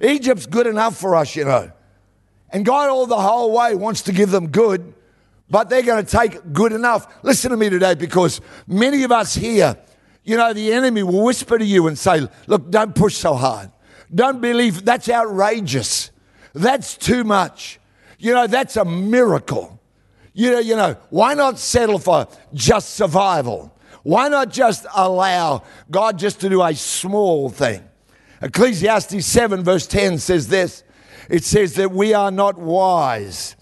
Egypt's 0.00 0.46
good 0.46 0.66
enough 0.66 0.96
for 0.96 1.14
us, 1.14 1.34
you 1.36 1.44
know. 1.44 1.70
And 2.50 2.64
God, 2.64 2.90
all 2.90 3.06
the 3.06 3.20
whole 3.20 3.52
way, 3.52 3.74
wants 3.74 4.02
to 4.02 4.12
give 4.12 4.30
them 4.30 4.48
good, 4.48 4.92
but 5.48 5.70
they're 5.70 5.82
going 5.82 6.04
to 6.04 6.10
take 6.10 6.52
good 6.52 6.72
enough. 6.72 7.22
Listen 7.22 7.52
to 7.52 7.56
me 7.56 7.70
today 7.70 7.94
because 7.94 8.40
many 8.66 9.04
of 9.04 9.12
us 9.12 9.34
here, 9.34 9.76
you 10.24 10.36
know, 10.36 10.52
the 10.52 10.72
enemy 10.72 11.02
will 11.02 11.24
whisper 11.24 11.56
to 11.56 11.64
you 11.64 11.86
and 11.86 11.98
say, 11.98 12.26
Look, 12.46 12.70
don't 12.70 12.94
push 12.94 13.16
so 13.16 13.34
hard. 13.34 13.70
Don't 14.12 14.40
believe 14.40 14.84
that's 14.84 15.08
outrageous. 15.08 16.10
That's 16.52 16.96
too 16.96 17.24
much. 17.24 17.80
You 18.18 18.34
know, 18.34 18.46
that's 18.46 18.76
a 18.76 18.84
miracle. 18.84 19.80
You 20.32 20.52
know, 20.52 20.58
you 20.58 20.76
know, 20.76 20.96
why 21.10 21.34
not 21.34 21.58
settle 21.58 21.98
for 21.98 22.26
just 22.52 22.94
survival? 22.94 23.73
Why 24.04 24.28
not 24.28 24.50
just 24.50 24.86
allow 24.94 25.64
God 25.90 26.18
just 26.18 26.40
to 26.42 26.48
do 26.48 26.62
a 26.62 26.74
small 26.74 27.48
thing? 27.48 27.82
Ecclesiastes 28.40 29.26
7, 29.26 29.64
verse 29.64 29.86
10 29.86 30.18
says 30.18 30.48
this 30.48 30.84
it 31.28 31.42
says 31.42 31.74
that 31.74 31.90
we 31.90 32.14
are 32.14 32.30
not 32.30 32.58
wise 32.58 33.56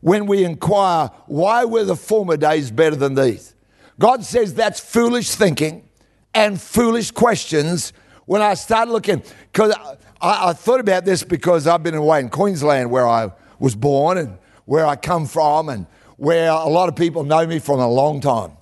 when 0.00 0.26
we 0.26 0.44
inquire, 0.44 1.10
why 1.26 1.64
were 1.64 1.84
the 1.84 1.96
former 1.96 2.36
days 2.36 2.70
better 2.70 2.96
than 2.96 3.14
these? 3.14 3.54
God 3.98 4.24
says 4.24 4.54
that's 4.54 4.78
foolish 4.78 5.30
thinking 5.30 5.88
and 6.34 6.60
foolish 6.60 7.10
questions 7.10 7.92
when 8.26 8.42
I 8.42 8.54
start 8.54 8.88
looking. 8.88 9.22
Because 9.52 9.74
I, 10.20 10.50
I, 10.50 10.52
thought 10.52 10.78
about 10.78 11.04
this 11.04 11.24
because 11.24 11.66
I've 11.66 11.82
been 11.82 11.96
away 11.96 12.20
in 12.20 12.28
Queensland 12.28 12.90
where 12.90 13.08
I 13.08 13.32
was 13.58 13.74
born 13.74 14.18
and 14.18 14.38
where 14.66 14.86
I 14.86 14.94
come 14.94 15.26
from 15.26 15.68
and 15.68 15.86
where 16.16 16.50
a 16.50 16.68
lot 16.68 16.88
of 16.88 16.94
people 16.94 17.24
know 17.24 17.44
me 17.46 17.58
from 17.58 17.80
a 17.80 17.88
long 17.88 18.20
time. 18.20 18.52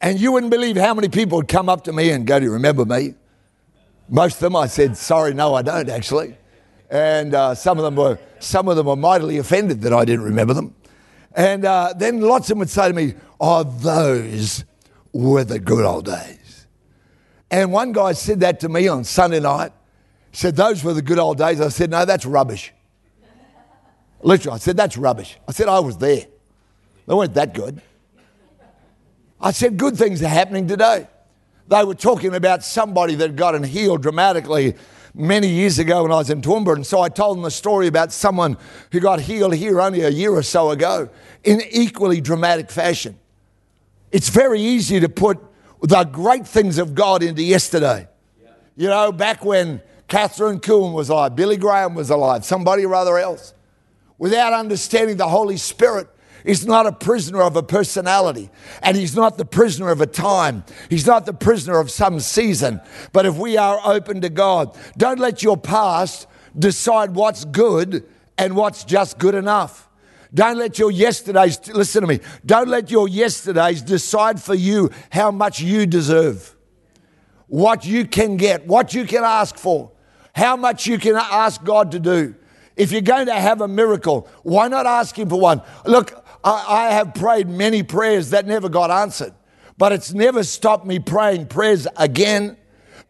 And 0.00 0.18
you 0.18 0.32
wouldn't 0.32 0.50
believe 0.50 0.76
how 0.76 0.94
many 0.94 1.08
people 1.08 1.38
would 1.38 1.48
come 1.48 1.68
up 1.68 1.84
to 1.84 1.92
me 1.92 2.10
and 2.10 2.26
go, 2.26 2.38
Do 2.38 2.46
you 2.46 2.52
remember 2.52 2.84
me? 2.84 3.14
Most 4.08 4.34
of 4.34 4.40
them 4.40 4.56
I 4.56 4.66
said, 4.66 4.96
Sorry, 4.96 5.34
no, 5.34 5.54
I 5.54 5.62
don't 5.62 5.88
actually. 5.88 6.36
And 6.90 7.34
uh, 7.34 7.54
some, 7.54 7.78
of 7.78 7.84
them 7.84 7.96
were, 7.96 8.18
some 8.40 8.68
of 8.68 8.76
them 8.76 8.86
were 8.86 8.96
mightily 8.96 9.38
offended 9.38 9.82
that 9.82 9.92
I 9.92 10.04
didn't 10.04 10.24
remember 10.24 10.54
them. 10.54 10.74
And 11.36 11.64
uh, 11.64 11.94
then 11.96 12.20
lots 12.20 12.46
of 12.46 12.48
them 12.48 12.58
would 12.60 12.70
say 12.70 12.88
to 12.88 12.94
me, 12.94 13.14
Oh, 13.40 13.62
those 13.62 14.64
were 15.12 15.44
the 15.44 15.58
good 15.58 15.84
old 15.84 16.06
days. 16.06 16.66
And 17.50 17.72
one 17.72 17.92
guy 17.92 18.12
said 18.12 18.40
that 18.40 18.60
to 18.60 18.68
me 18.68 18.88
on 18.88 19.04
Sunday 19.04 19.40
night. 19.40 19.72
Said, 20.32 20.56
Those 20.56 20.82
were 20.82 20.94
the 20.94 21.02
good 21.02 21.18
old 21.18 21.38
days. 21.38 21.60
I 21.60 21.68
said, 21.68 21.90
No, 21.90 22.04
that's 22.04 22.24
rubbish. 22.24 22.72
Literally, 24.22 24.56
I 24.56 24.58
said, 24.58 24.76
That's 24.76 24.96
rubbish. 24.96 25.36
I 25.46 25.52
said, 25.52 25.68
I 25.68 25.80
was 25.80 25.98
there. 25.98 26.26
They 27.06 27.14
weren't 27.14 27.34
that 27.34 27.54
good. 27.54 27.82
I 29.40 29.52
said, 29.52 29.76
Good 29.76 29.96
things 29.96 30.22
are 30.22 30.28
happening 30.28 30.66
today. 30.68 31.08
They 31.68 31.84
were 31.84 31.94
talking 31.94 32.34
about 32.34 32.64
somebody 32.64 33.14
that 33.16 33.36
got 33.36 33.54
and 33.54 33.64
healed 33.64 34.02
dramatically 34.02 34.74
many 35.14 35.48
years 35.48 35.78
ago 35.78 36.02
when 36.02 36.12
I 36.12 36.16
was 36.16 36.30
in 36.30 36.42
Toowoomba. 36.42 36.74
And 36.74 36.86
so 36.86 37.00
I 37.00 37.08
told 37.08 37.38
them 37.38 37.44
a 37.44 37.50
story 37.50 37.86
about 37.86 38.12
someone 38.12 38.56
who 38.90 39.00
got 39.00 39.20
healed 39.20 39.54
here 39.54 39.80
only 39.80 40.02
a 40.02 40.08
year 40.08 40.32
or 40.32 40.42
so 40.42 40.70
ago 40.70 41.08
in 41.44 41.62
equally 41.70 42.20
dramatic 42.20 42.70
fashion. 42.70 43.18
It's 44.10 44.28
very 44.28 44.60
easy 44.60 44.98
to 45.00 45.08
put 45.08 45.38
the 45.80 46.04
great 46.04 46.46
things 46.46 46.78
of 46.78 46.94
God 46.94 47.22
into 47.22 47.42
yesterday. 47.42 48.08
You 48.76 48.88
know, 48.88 49.12
back 49.12 49.44
when 49.44 49.80
Kathryn 50.08 50.60
Kuhlman 50.60 50.92
was 50.92 51.08
alive, 51.08 51.36
Billy 51.36 51.56
Graham 51.56 51.94
was 51.94 52.10
alive, 52.10 52.44
somebody 52.44 52.84
or 52.84 52.94
other 52.94 53.18
else 53.18 53.54
without 54.20 54.52
understanding 54.52 55.16
the 55.16 55.26
Holy 55.26 55.56
Spirit 55.56 56.06
is 56.44 56.66
not 56.66 56.86
a 56.86 56.92
prisoner 56.92 57.42
of 57.42 57.56
a 57.56 57.62
personality 57.62 58.50
and 58.82 58.96
he's 58.96 59.14
not 59.14 59.38
the 59.38 59.44
prisoner 59.44 59.90
of 59.90 60.00
a 60.00 60.06
time. 60.06 60.64
He's 60.88 61.06
not 61.06 61.26
the 61.26 61.32
prisoner 61.32 61.78
of 61.78 61.90
some 61.90 62.20
season. 62.20 62.80
But 63.12 63.26
if 63.26 63.36
we 63.36 63.56
are 63.56 63.80
open 63.84 64.20
to 64.22 64.28
God, 64.28 64.76
don't 64.96 65.18
let 65.18 65.42
your 65.42 65.56
past 65.56 66.26
decide 66.58 67.14
what's 67.14 67.44
good 67.44 68.04
and 68.38 68.56
what's 68.56 68.84
just 68.84 69.18
good 69.18 69.34
enough. 69.34 69.88
Don't 70.32 70.58
let 70.58 70.78
your 70.78 70.90
yesterdays, 70.90 71.68
listen 71.68 72.02
to 72.02 72.06
me, 72.06 72.20
don't 72.46 72.68
let 72.68 72.90
your 72.90 73.08
yesterdays 73.08 73.82
decide 73.82 74.40
for 74.40 74.54
you 74.54 74.90
how 75.10 75.30
much 75.30 75.60
you 75.60 75.86
deserve, 75.86 76.54
what 77.48 77.84
you 77.84 78.06
can 78.06 78.36
get, 78.36 78.66
what 78.66 78.94
you 78.94 79.04
can 79.04 79.24
ask 79.24 79.56
for, 79.56 79.90
how 80.34 80.56
much 80.56 80.86
you 80.86 80.98
can 80.98 81.16
ask 81.16 81.62
God 81.64 81.90
to 81.92 81.98
do. 81.98 82.36
If 82.76 82.92
you're 82.92 83.00
going 83.02 83.26
to 83.26 83.34
have 83.34 83.60
a 83.60 83.68
miracle, 83.68 84.28
why 84.42 84.68
not 84.68 84.86
ask 84.86 85.18
Him 85.18 85.28
for 85.28 85.38
one? 85.38 85.62
Look, 85.84 86.19
I, 86.42 86.64
I 86.68 86.92
have 86.92 87.14
prayed 87.14 87.48
many 87.48 87.82
prayers 87.82 88.30
that 88.30 88.46
never 88.46 88.68
got 88.68 88.90
answered, 88.90 89.34
but 89.78 89.92
it's 89.92 90.12
never 90.12 90.42
stopped 90.42 90.86
me 90.86 90.98
praying 90.98 91.46
prayers 91.46 91.86
again 91.96 92.56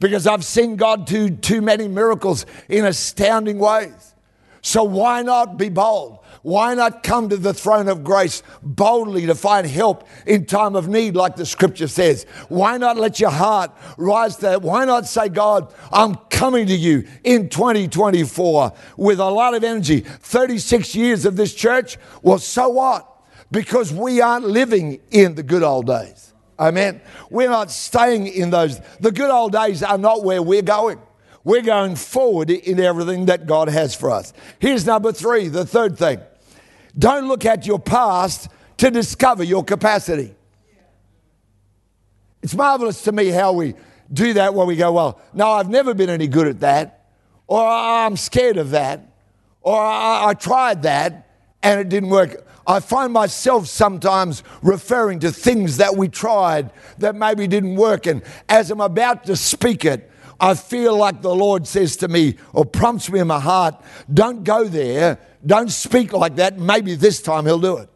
because 0.01 0.27
I've 0.27 0.45
seen 0.45 0.77
God 0.77 1.07
do 1.07 1.31
too 1.31 1.61
many 1.61 1.87
miracles 1.87 2.47
in 2.69 2.85
astounding 2.85 3.59
ways. 3.59 4.15
So 4.63 4.83
why 4.83 5.23
not 5.23 5.57
be 5.57 5.69
bold? 5.69 6.19
Why 6.43 6.75
not 6.75 7.03
come 7.03 7.29
to 7.29 7.37
the 7.37 7.53
throne 7.53 7.89
of 7.89 8.03
grace 8.03 8.43
boldly 8.63 9.27
to 9.27 9.35
find 9.35 9.67
help 9.67 10.09
in 10.27 10.47
time 10.47 10.75
of 10.75 10.89
need, 10.89 11.15
like 11.15 11.37
the 11.37 11.45
scripture 11.45 11.89
says? 11.89 12.25
Why 12.49 12.79
not 12.79 12.97
let 12.97 13.21
your 13.21 13.31
heart 13.31 13.73
rise 13.99 14.39
there? 14.39 14.59
Why 14.59 14.87
not 14.87 15.07
say, 15.07 15.29
God, 15.29 15.73
I'm 15.93 16.15
coming 16.31 16.67
to 16.67 16.75
you 16.75 17.07
in 17.25 17.51
2024 17.51 18.73
with 18.97 19.21
a 19.21 19.31
lot 19.31 19.55
of 19.55 19.65
energy? 19.65 20.01
36 20.01 20.95
years 20.95 21.27
of 21.27 21.37
this 21.37 21.55
church? 21.55 21.99
Well, 22.23 22.39
so 22.39 22.71
what? 22.71 23.10
Because 23.51 23.93
we 23.93 24.21
aren't 24.21 24.47
living 24.47 25.01
in 25.11 25.35
the 25.35 25.43
good 25.43 25.63
old 25.63 25.87
days. 25.87 26.33
Amen. 26.59 27.01
We're 27.31 27.49
not 27.49 27.71
staying 27.71 28.27
in 28.29 28.51
those. 28.51 28.81
The 29.01 29.11
good 29.11 29.31
old 29.31 29.53
days 29.53 29.83
are 29.83 29.99
not 29.99 30.23
where 30.23 30.43
we're 30.43 30.63
going. 30.63 31.01
We're 31.43 31.63
going 31.63 31.97
forward 31.97 32.51
in 32.51 32.79
everything 32.79 33.27
that 33.27 33.47
God 33.47 33.69
has 33.69 33.95
for 33.95 34.11
us. 34.11 34.33
Here's 34.59 34.85
number 34.85 35.11
three, 35.11 35.49
the 35.49 35.65
third 35.65 35.97
thing. 35.97 36.21
Don't 36.99 37.29
look 37.29 37.47
at 37.47 37.67
your 37.67 37.79
past 37.79 38.49
to 38.77 38.91
discover 38.91 39.43
your 39.43 39.65
capacity. 39.65 40.35
It's 42.43 42.55
marvelous 42.55 43.03
to 43.03 43.13
me 43.13 43.29
how 43.29 43.53
we 43.53 43.75
do 44.13 44.35
that 44.35 44.55
where 44.55 44.67
we 44.67 44.77
go, 44.77 44.93
well, 44.93 45.21
no, 45.33 45.51
I've 45.51 45.71
never 45.71 45.95
been 45.95 46.11
any 46.11 46.27
good 46.27 46.47
at 46.47 46.61
that. 46.61 47.07
or 47.51 47.67
I'm 47.67 48.17
scared 48.17 48.59
of 48.59 48.71
that, 48.71 49.13
or 49.61 49.77
I, 49.77 50.29
I 50.29 50.35
tried 50.35 50.83
that 50.85 51.27
and 51.65 51.81
it 51.81 51.89
didn't 51.89 52.11
work. 52.11 52.47
I 52.71 52.79
find 52.79 53.13
myself 53.13 53.67
sometimes 53.67 54.45
referring 54.63 55.19
to 55.21 55.33
things 55.33 55.79
that 55.79 55.97
we 55.97 56.07
tried 56.07 56.71
that 56.99 57.17
maybe 57.17 57.49
didn't 57.49 57.75
work. 57.75 58.07
And 58.07 58.23
as 58.49 58.71
I'm 58.71 58.81
about 58.81 59.25
to 59.25 59.35
speak 59.35 59.85
it, 59.85 60.09
I 60.39 60.55
feel 60.55 60.97
like 60.97 61.21
the 61.21 61.35
Lord 61.35 61.67
says 61.67 61.97
to 61.97 62.07
me 62.07 62.37
or 62.53 62.65
prompts 62.65 63.11
me 63.11 63.19
in 63.19 63.27
my 63.27 63.41
heart, 63.41 63.75
don't 64.15 64.45
go 64.45 64.69
there, 64.69 65.19
don't 65.45 65.69
speak 65.69 66.13
like 66.13 66.37
that. 66.37 66.61
Maybe 66.61 66.95
this 66.95 67.21
time 67.21 67.45
He'll 67.45 67.59
do 67.59 67.79
it. 67.79 67.91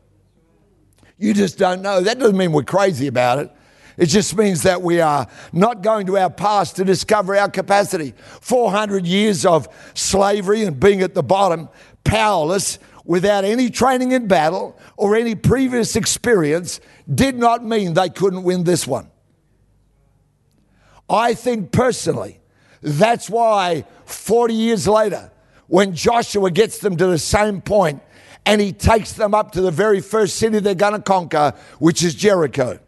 You 1.18 1.34
just 1.34 1.56
don't 1.56 1.80
know. 1.80 2.00
That 2.00 2.18
doesn't 2.18 2.36
mean 2.36 2.50
we're 2.50 2.64
crazy 2.64 3.06
about 3.06 3.38
it. 3.38 3.52
It 3.96 4.06
just 4.06 4.36
means 4.36 4.64
that 4.64 4.82
we 4.82 5.00
are 5.00 5.28
not 5.52 5.82
going 5.82 6.06
to 6.06 6.18
our 6.18 6.30
past 6.30 6.74
to 6.76 6.84
discover 6.84 7.36
our 7.36 7.48
capacity. 7.48 8.12
400 8.40 9.06
years 9.06 9.46
of 9.46 9.68
slavery 9.94 10.64
and 10.64 10.80
being 10.80 11.00
at 11.00 11.14
the 11.14 11.22
bottom, 11.22 11.68
powerless, 12.02 12.80
without 13.04 13.44
any 13.44 13.70
training 13.70 14.12
in 14.12 14.26
battle 14.26 14.78
or 14.96 15.16
any 15.16 15.34
previous 15.34 15.96
experience, 15.96 16.80
did 17.12 17.36
not 17.36 17.64
mean 17.64 17.94
they 17.94 18.08
couldn't 18.08 18.42
win 18.42 18.64
this 18.64 18.86
one. 18.86 19.08
I 21.08 21.34
think 21.34 21.70
personally, 21.70 22.40
that's 22.80 23.28
why 23.28 23.84
40 24.06 24.54
years 24.54 24.88
later, 24.88 25.30
when 25.66 25.94
Joshua 25.94 26.50
gets 26.50 26.78
them 26.78 26.96
to 26.96 27.06
the 27.06 27.18
same 27.18 27.60
point 27.60 28.02
and 28.46 28.60
he 28.60 28.72
takes 28.72 29.12
them 29.12 29.34
up 29.34 29.52
to 29.52 29.60
the 29.60 29.70
very 29.70 30.00
first 30.00 30.36
city 30.36 30.58
they're 30.58 30.74
going 30.74 30.92
to 30.92 31.00
conquer, 31.00 31.54
which 31.78 32.02
is 32.02 32.14
Jericho. 32.14 32.78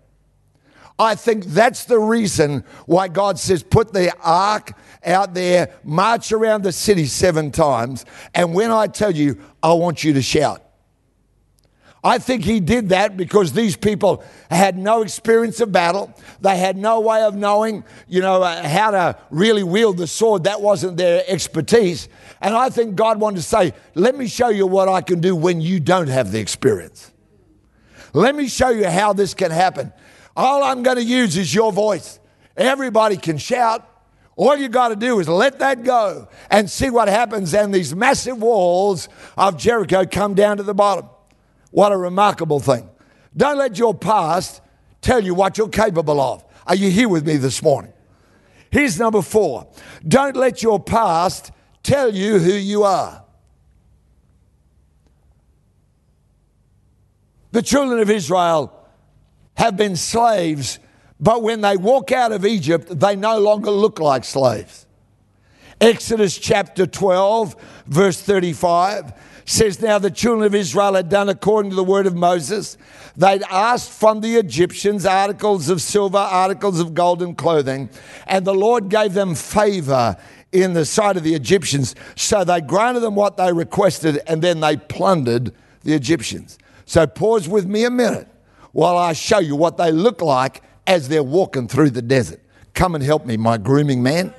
I 0.98 1.14
think 1.14 1.44
that's 1.44 1.84
the 1.84 1.98
reason 1.98 2.64
why 2.86 3.08
God 3.08 3.38
says, 3.38 3.62
put 3.62 3.92
the 3.92 4.14
ark 4.22 4.72
out 5.06 5.34
there, 5.34 5.70
march 5.84 6.32
around 6.32 6.64
the 6.64 6.72
city 6.72 7.06
seven 7.06 7.50
times, 7.50 8.04
and 8.34 8.54
when 8.54 8.70
I 8.70 8.88
tell 8.88 9.10
you, 9.10 9.40
I 9.62 9.72
want 9.72 10.04
you 10.04 10.12
to 10.14 10.22
shout. 10.22 10.62
I 12.06 12.18
think 12.18 12.44
he 12.44 12.60
did 12.60 12.90
that 12.90 13.16
because 13.16 13.52
these 13.52 13.76
people 13.76 14.22
had 14.48 14.78
no 14.78 15.02
experience 15.02 15.60
of 15.60 15.72
battle. 15.72 16.14
They 16.40 16.56
had 16.56 16.76
no 16.76 17.00
way 17.00 17.24
of 17.24 17.34
knowing, 17.34 17.82
you 18.06 18.20
know, 18.20 18.44
uh, 18.44 18.62
how 18.62 18.92
to 18.92 19.18
really 19.30 19.64
wield 19.64 19.96
the 19.96 20.06
sword. 20.06 20.44
That 20.44 20.60
wasn't 20.60 20.98
their 20.98 21.24
expertise. 21.26 22.08
And 22.40 22.54
I 22.54 22.70
think 22.70 22.94
God 22.94 23.18
wanted 23.18 23.38
to 23.38 23.42
say, 23.42 23.74
let 23.96 24.16
me 24.16 24.28
show 24.28 24.50
you 24.50 24.68
what 24.68 24.88
I 24.88 25.00
can 25.00 25.20
do 25.20 25.34
when 25.34 25.60
you 25.60 25.80
don't 25.80 26.06
have 26.06 26.30
the 26.30 26.38
experience. 26.38 27.12
Let 28.12 28.36
me 28.36 28.46
show 28.46 28.68
you 28.68 28.88
how 28.88 29.12
this 29.12 29.34
can 29.34 29.50
happen. 29.50 29.92
All 30.36 30.62
I'm 30.62 30.84
going 30.84 30.98
to 30.98 31.02
use 31.02 31.36
is 31.36 31.52
your 31.52 31.72
voice. 31.72 32.20
Everybody 32.56 33.16
can 33.16 33.36
shout. 33.36 33.84
All 34.36 34.54
you 34.54 34.68
got 34.68 34.88
to 34.88 34.96
do 34.96 35.18
is 35.18 35.28
let 35.28 35.58
that 35.60 35.82
go 35.82 36.28
and 36.50 36.70
see 36.70 36.90
what 36.90 37.08
happens. 37.08 37.54
And 37.54 37.74
these 37.74 37.94
massive 37.94 38.36
walls 38.38 39.08
of 39.36 39.56
Jericho 39.56 40.04
come 40.04 40.34
down 40.34 40.58
to 40.58 40.62
the 40.62 40.74
bottom. 40.74 41.08
What 41.70 41.90
a 41.90 41.96
remarkable 41.96 42.60
thing. 42.60 42.88
Don't 43.34 43.56
let 43.56 43.78
your 43.78 43.94
past 43.94 44.60
tell 45.00 45.24
you 45.24 45.34
what 45.34 45.56
you're 45.56 45.68
capable 45.68 46.20
of. 46.20 46.44
Are 46.66 46.74
you 46.74 46.90
here 46.90 47.08
with 47.08 47.26
me 47.26 47.36
this 47.36 47.62
morning? 47.62 47.92
Here's 48.70 48.98
number 48.98 49.22
four. 49.22 49.68
Don't 50.06 50.36
let 50.36 50.62
your 50.62 50.82
past 50.82 51.50
tell 51.82 52.14
you 52.14 52.38
who 52.38 52.52
you 52.52 52.82
are. 52.82 53.24
The 57.52 57.62
children 57.62 58.00
of 58.00 58.10
Israel 58.10 58.72
have 59.54 59.78
been 59.78 59.96
slaves, 59.96 60.78
but 61.20 61.42
when 61.42 61.60
they 61.60 61.76
walk 61.76 62.12
out 62.12 62.32
of 62.32 62.44
Egypt, 62.44 62.88
they 62.88 63.16
no 63.16 63.38
longer 63.38 63.70
look 63.70 63.98
like 63.98 64.24
slaves. 64.24 64.86
Exodus 65.80 66.38
chapter 66.38 66.86
12, 66.86 67.56
verse 67.86 68.20
35 68.20 69.12
says, 69.44 69.80
Now 69.80 69.98
the 69.98 70.10
children 70.10 70.46
of 70.46 70.54
Israel 70.54 70.94
had 70.94 71.08
done 71.08 71.28
according 71.28 71.70
to 71.70 71.76
the 71.76 71.84
word 71.84 72.06
of 72.06 72.14
Moses. 72.14 72.76
They'd 73.16 73.42
asked 73.44 73.90
from 73.90 74.20
the 74.20 74.36
Egyptians 74.36 75.06
articles 75.06 75.68
of 75.68 75.80
silver, 75.80 76.18
articles 76.18 76.80
of 76.80 76.94
gold 76.94 77.22
and 77.22 77.36
clothing, 77.36 77.88
and 78.26 78.44
the 78.44 78.54
Lord 78.54 78.88
gave 78.88 79.14
them 79.14 79.34
favor 79.34 80.16
in 80.52 80.74
the 80.74 80.84
sight 80.84 81.16
of 81.16 81.22
the 81.22 81.34
Egyptians. 81.34 81.94
So 82.14 82.44
they 82.44 82.60
granted 82.60 83.00
them 83.00 83.14
what 83.14 83.36
they 83.36 83.52
requested, 83.52 84.20
and 84.26 84.42
then 84.42 84.60
they 84.60 84.76
plundered 84.76 85.52
the 85.82 85.94
Egyptians. 85.94 86.58
So 86.84 87.06
pause 87.06 87.48
with 87.48 87.66
me 87.66 87.84
a 87.84 87.90
minute 87.90 88.28
while 88.72 88.96
I 88.96 89.12
show 89.12 89.38
you 89.38 89.56
what 89.56 89.76
they 89.76 89.92
look 89.92 90.20
like 90.20 90.62
as 90.86 91.08
they're 91.08 91.22
walking 91.22 91.68
through 91.68 91.90
the 91.90 92.02
desert. 92.02 92.40
Come 92.74 92.94
and 92.94 93.02
help 93.02 93.26
me, 93.26 93.36
my 93.36 93.58
grooming 93.58 94.02
man. 94.02 94.32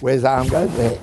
Where's 0.00 0.24
arm 0.24 0.46
go? 0.48 0.66
There. 0.66 0.98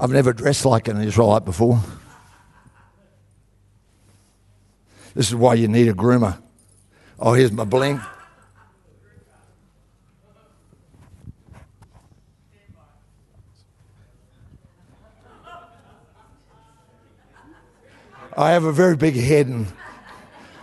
I've 0.00 0.10
never 0.10 0.32
dressed 0.32 0.64
like 0.64 0.86
an 0.86 1.00
Israelite 1.00 1.44
before. 1.44 1.80
This 5.14 5.28
is 5.28 5.34
why 5.34 5.54
you 5.54 5.66
need 5.66 5.88
a 5.88 5.94
groomer. 5.94 6.40
Oh, 7.18 7.32
here's 7.32 7.50
my 7.50 7.64
bling. 7.64 8.00
I 18.38 18.52
have 18.52 18.62
a 18.62 18.72
very 18.72 18.96
big 18.96 19.16
head, 19.16 19.48
and 19.48 19.66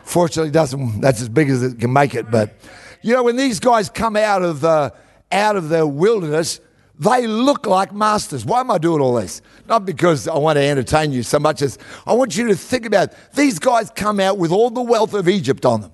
fortunately, 0.06 0.50
doesn't 0.50 1.02
that's 1.02 1.20
as 1.22 1.28
big 1.28 1.50
as 1.50 1.62
it 1.62 1.78
can 1.78 1.92
make 1.92 2.16
it. 2.16 2.32
But 2.32 2.54
you 3.02 3.14
know, 3.14 3.24
when 3.24 3.36
these 3.36 3.60
guys 3.60 3.90
come 3.90 4.16
out 4.16 4.44
of 4.44 4.62
the 4.62 4.94
out 5.30 5.58
of 5.58 5.68
the 5.68 5.86
wilderness, 5.86 6.62
they 6.98 7.28
look 7.28 7.66
like 7.66 7.94
masters. 7.94 8.46
Why 8.46 8.62
am 8.62 8.72
I 8.72 8.78
doing 8.78 9.02
all 9.02 9.16
this? 9.16 9.42
Not 9.68 9.86
because 9.86 10.26
I 10.26 10.38
want 10.38 10.56
to 10.56 10.64
entertain 10.64 11.12
you 11.12 11.22
so 11.22 11.38
much 11.38 11.62
as 11.62 11.78
I 12.08 12.14
want 12.14 12.38
you 12.38 12.48
to 12.48 12.56
think 12.56 12.86
about 12.86 13.10
these 13.34 13.60
guys 13.60 13.92
come 13.94 14.22
out 14.22 14.38
with 14.38 14.54
all 14.54 14.70
the 14.70 14.82
wealth 14.82 15.14
of 15.14 15.28
Egypt 15.28 15.66
on 15.66 15.82
them. 15.82 15.92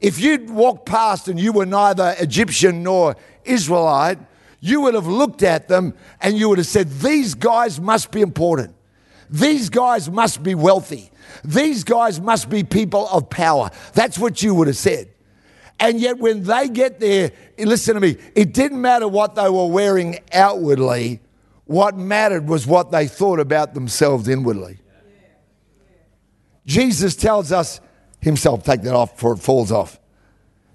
If 0.00 0.18
you'd 0.18 0.50
walked 0.50 0.86
past 0.86 1.28
and 1.28 1.38
you 1.38 1.52
were 1.52 1.64
neither 1.64 2.16
Egyptian 2.18 2.82
nor 2.82 3.14
Israelite, 3.44 4.18
you 4.58 4.80
would 4.80 4.94
have 4.94 5.06
looked 5.06 5.44
at 5.44 5.68
them 5.68 5.94
and 6.20 6.36
you 6.36 6.48
would 6.48 6.58
have 6.58 6.66
said, 6.66 6.90
These 6.90 7.34
guys 7.34 7.80
must 7.80 8.10
be 8.10 8.20
important. 8.20 8.74
These 9.32 9.70
guys 9.70 10.10
must 10.10 10.42
be 10.42 10.54
wealthy. 10.54 11.10
These 11.44 11.84
guys 11.84 12.20
must 12.20 12.50
be 12.50 12.62
people 12.62 13.08
of 13.08 13.30
power. 13.30 13.70
That's 13.94 14.18
what 14.18 14.42
you 14.42 14.54
would 14.54 14.66
have 14.68 14.76
said. 14.76 15.08
And 15.80 15.98
yet, 15.98 16.18
when 16.18 16.44
they 16.44 16.68
get 16.68 17.00
there, 17.00 17.32
listen 17.58 17.94
to 17.94 18.00
me, 18.00 18.16
it 18.36 18.54
didn't 18.54 18.80
matter 18.80 19.08
what 19.08 19.34
they 19.34 19.48
were 19.48 19.66
wearing 19.66 20.18
outwardly. 20.32 21.20
What 21.64 21.96
mattered 21.96 22.46
was 22.48 22.66
what 22.66 22.90
they 22.92 23.08
thought 23.08 23.40
about 23.40 23.74
themselves 23.74 24.28
inwardly. 24.28 24.78
Jesus 26.66 27.16
tells 27.16 27.50
us 27.50 27.80
himself, 28.20 28.62
take 28.62 28.82
that 28.82 28.94
off 28.94 29.14
before 29.14 29.32
it 29.32 29.38
falls 29.38 29.72
off. 29.72 29.98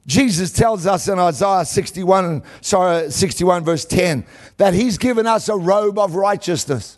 Jesus 0.07 0.51
tells 0.51 0.87
us 0.87 1.07
in 1.07 1.19
Isaiah 1.19 1.65
61, 1.65 2.41
sorry, 2.61 3.11
61 3.11 3.63
verse 3.63 3.85
10 3.85 4.25
that 4.57 4.73
he's 4.73 4.97
given 4.97 5.27
us 5.27 5.47
a 5.49 5.55
robe 5.55 5.99
of 5.99 6.15
righteousness. 6.15 6.96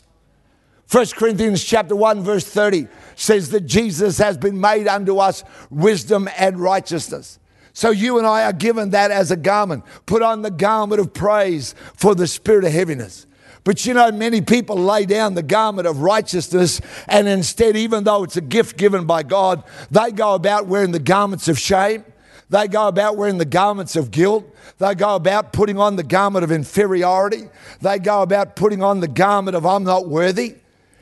1 0.91 1.05
Corinthians 1.15 1.63
chapter 1.63 1.95
1 1.95 2.23
verse 2.23 2.45
30 2.45 2.87
says 3.15 3.51
that 3.51 3.61
Jesus 3.61 4.17
has 4.17 4.37
been 4.37 4.59
made 4.59 4.87
unto 4.87 5.19
us 5.19 5.43
wisdom 5.69 6.27
and 6.35 6.59
righteousness. 6.59 7.37
So 7.73 7.91
you 7.91 8.17
and 8.17 8.25
I 8.25 8.45
are 8.45 8.53
given 8.53 8.89
that 8.89 9.11
as 9.11 9.29
a 9.29 9.37
garment. 9.37 9.83
Put 10.07 10.23
on 10.23 10.41
the 10.41 10.49
garment 10.49 10.99
of 10.99 11.13
praise 11.13 11.75
for 11.93 12.15
the 12.15 12.25
spirit 12.25 12.65
of 12.65 12.71
heaviness. 12.71 13.27
But 13.63 13.85
you 13.85 13.93
know, 13.93 14.11
many 14.11 14.41
people 14.41 14.77
lay 14.77 15.05
down 15.05 15.35
the 15.35 15.43
garment 15.43 15.87
of 15.87 15.99
righteousness, 16.01 16.81
and 17.07 17.27
instead, 17.27 17.75
even 17.75 18.03
though 18.03 18.23
it's 18.23 18.37
a 18.37 18.41
gift 18.41 18.77
given 18.77 19.05
by 19.05 19.21
God, 19.21 19.63
they 19.91 20.11
go 20.11 20.33
about 20.33 20.65
wearing 20.65 20.91
the 20.91 20.99
garments 20.99 21.47
of 21.47 21.59
shame. 21.59 22.03
They 22.49 22.67
go 22.67 22.87
about 22.87 23.15
wearing 23.15 23.37
the 23.37 23.45
garments 23.45 23.95
of 23.95 24.09
guilt. 24.09 24.55
They 24.79 24.95
go 24.95 25.15
about 25.15 25.53
putting 25.53 25.77
on 25.77 25.97
the 25.97 26.03
garment 26.03 26.43
of 26.43 26.51
inferiority. 26.51 27.43
They 27.81 27.99
go 27.99 28.23
about 28.23 28.55
putting 28.55 28.81
on 28.81 29.01
the 29.01 29.07
garment 29.07 29.55
of 29.55 29.67
I'm 29.67 29.83
not 29.83 30.07
worthy 30.07 30.55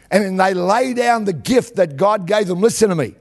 and 0.10 0.24
then 0.24 0.38
they 0.38 0.54
lay 0.54 0.94
down 0.94 1.26
the 1.26 1.34
gift 1.34 1.76
that 1.76 1.98
God 1.98 2.26
gave 2.26 2.48
them. 2.48 2.62
Listen 2.62 2.90
to 2.90 2.96
me. 2.96 3.16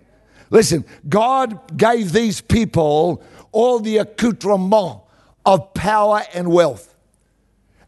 Listen, 0.51 0.85
God 1.09 1.77
gave 1.77 2.13
these 2.13 2.41
people 2.41 3.23
all 3.53 3.81
the 3.81 3.99
accoutrement 3.99 5.01
of 5.45 5.75
power 5.75 6.23
and 6.35 6.51
wealth. 6.51 6.95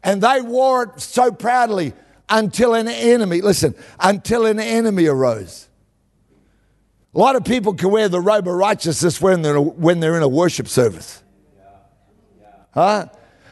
And 0.03 0.21
they 0.21 0.41
wore 0.41 0.83
it 0.83 0.99
so 0.99 1.31
proudly 1.31 1.93
until 2.29 2.73
an 2.73 2.87
enemy, 2.87 3.41
listen, 3.41 3.75
until 3.99 4.45
an 4.45 4.59
enemy 4.59 5.07
arose. 5.07 5.67
A 7.13 7.17
lot 7.17 7.35
of 7.35 7.43
people 7.43 7.73
can 7.73 7.91
wear 7.91 8.07
the 8.07 8.21
robe 8.21 8.47
of 8.47 8.53
righteousness 8.53 9.19
when 9.19 9.41
they're, 9.41 9.59
when 9.59 9.99
they're 9.99 10.15
in 10.15 10.23
a 10.23 10.27
worship 10.27 10.67
service. 10.67 11.23
Huh? 12.73 13.07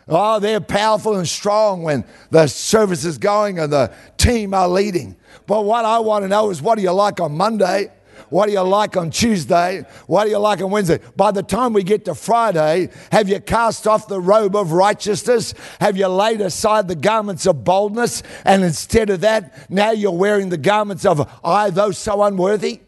Oh, 0.08 0.40
they're 0.40 0.62
powerful 0.62 1.18
and 1.18 1.28
strong 1.28 1.84
when 1.84 2.06
the 2.30 2.48
service 2.48 3.04
is 3.04 3.18
going 3.18 3.60
and 3.60 3.74
the 3.74 3.92
team 4.28 4.54
are 4.54 4.68
leading. 4.68 5.16
But 5.46 5.64
what 5.64 5.86
I 5.86 6.00
want 6.00 6.24
to 6.24 6.28
know 6.28 6.50
is 6.50 6.62
what 6.62 6.76
do 6.76 6.82
you 6.82 6.92
like 6.92 7.22
on 7.22 7.38
Monday? 7.38 7.92
What 8.30 8.48
do 8.48 8.52
you 8.52 8.62
like 8.62 8.98
on 8.98 9.10
Tuesday? 9.10 9.86
What 10.06 10.26
do 10.26 10.32
you 10.32 10.40
like 10.40 10.62
on 10.62 10.70
Wednesday? 10.70 11.00
By 11.16 11.32
the 11.32 11.44
time 11.44 11.72
we 11.72 11.84
get 11.84 12.06
to 12.06 12.16
Friday, 12.16 12.90
have 13.12 13.30
you 13.30 13.40
cast 13.40 13.88
off 13.88 14.08
the 14.08 14.20
robe 14.20 14.56
of 14.56 14.74
righteousness? 14.74 15.54
Have 15.80 15.96
you 15.96 16.08
laid 16.08 16.42
aside 16.42 16.90
the 16.90 16.96
garments 16.96 17.46
of 17.46 17.64
boldness? 17.64 18.24
And 18.44 18.64
instead 18.64 19.10
of 19.10 19.22
that, 19.22 19.72
now 19.72 19.92
you're 19.92 20.12
wearing 20.12 20.50
the 20.50 20.58
garments 20.58 21.06
of 21.06 21.30
I, 21.44 21.70
though 21.70 21.92
so 21.92 22.24
unworthy? 22.24 22.82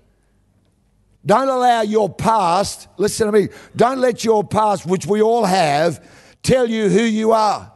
Don't 1.26 1.48
allow 1.48 1.82
your 1.82 2.10
past, 2.10 2.88
listen 2.98 3.28
to 3.28 3.32
me, 3.32 3.50
don't 3.76 4.00
let 4.00 4.26
your 4.26 4.44
past, 4.44 4.86
which 4.86 5.06
we 5.06 5.22
all 5.22 5.46
have, 5.46 6.06
tell 6.44 6.68
you 6.68 6.90
who 6.90 7.04
you 7.04 7.32
are. 7.32 7.72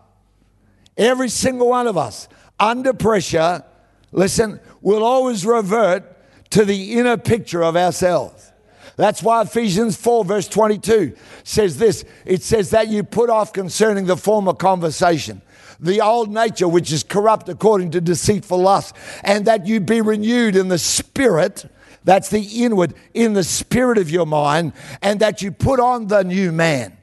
Every 0.97 1.30
single 1.30 1.69
one 1.69 1.88
of 1.88 1.97
us, 1.97 2.28
under 2.59 2.93
pressure, 2.93 3.63
listen, 4.11 4.59
we'll 4.81 5.03
always 5.03 5.45
revert 5.45 6.03
to 6.51 6.65
the 6.65 6.93
inner 6.93 7.17
picture 7.17 7.63
of 7.63 7.75
ourselves. 7.75 8.51
That's 8.95 9.23
why 9.23 9.41
Ephesians 9.41 9.97
4, 9.97 10.25
verse 10.25 10.47
22 10.47 11.15
says 11.43 11.77
this 11.77 12.05
it 12.25 12.43
says 12.43 12.69
that 12.69 12.89
you 12.89 13.03
put 13.03 13.29
off 13.29 13.51
concerning 13.51 14.05
the 14.05 14.17
former 14.17 14.53
conversation 14.53 15.41
the 15.83 16.01
old 16.01 16.33
nature 16.33 16.67
which 16.67 16.91
is 16.91 17.03
corrupt 17.03 17.49
according 17.49 17.91
to 17.91 18.01
deceitful 18.01 18.57
lust, 18.57 18.95
and 19.23 19.45
that 19.45 19.67
you 19.67 19.79
be 19.79 20.01
renewed 20.01 20.55
in 20.55 20.69
the 20.69 20.77
spirit. 20.77 21.65
That's 22.05 22.29
the 22.29 22.41
inward, 22.63 22.93
in 23.13 23.33
the 23.33 23.43
spirit 23.43 23.97
of 23.97 24.09
your 24.09 24.25
mind, 24.25 24.73
and 25.01 25.19
that 25.19 25.41
you 25.41 25.51
put 25.51 25.79
on 25.79 26.07
the 26.07 26.23
new 26.23 26.51
man. 26.51 26.97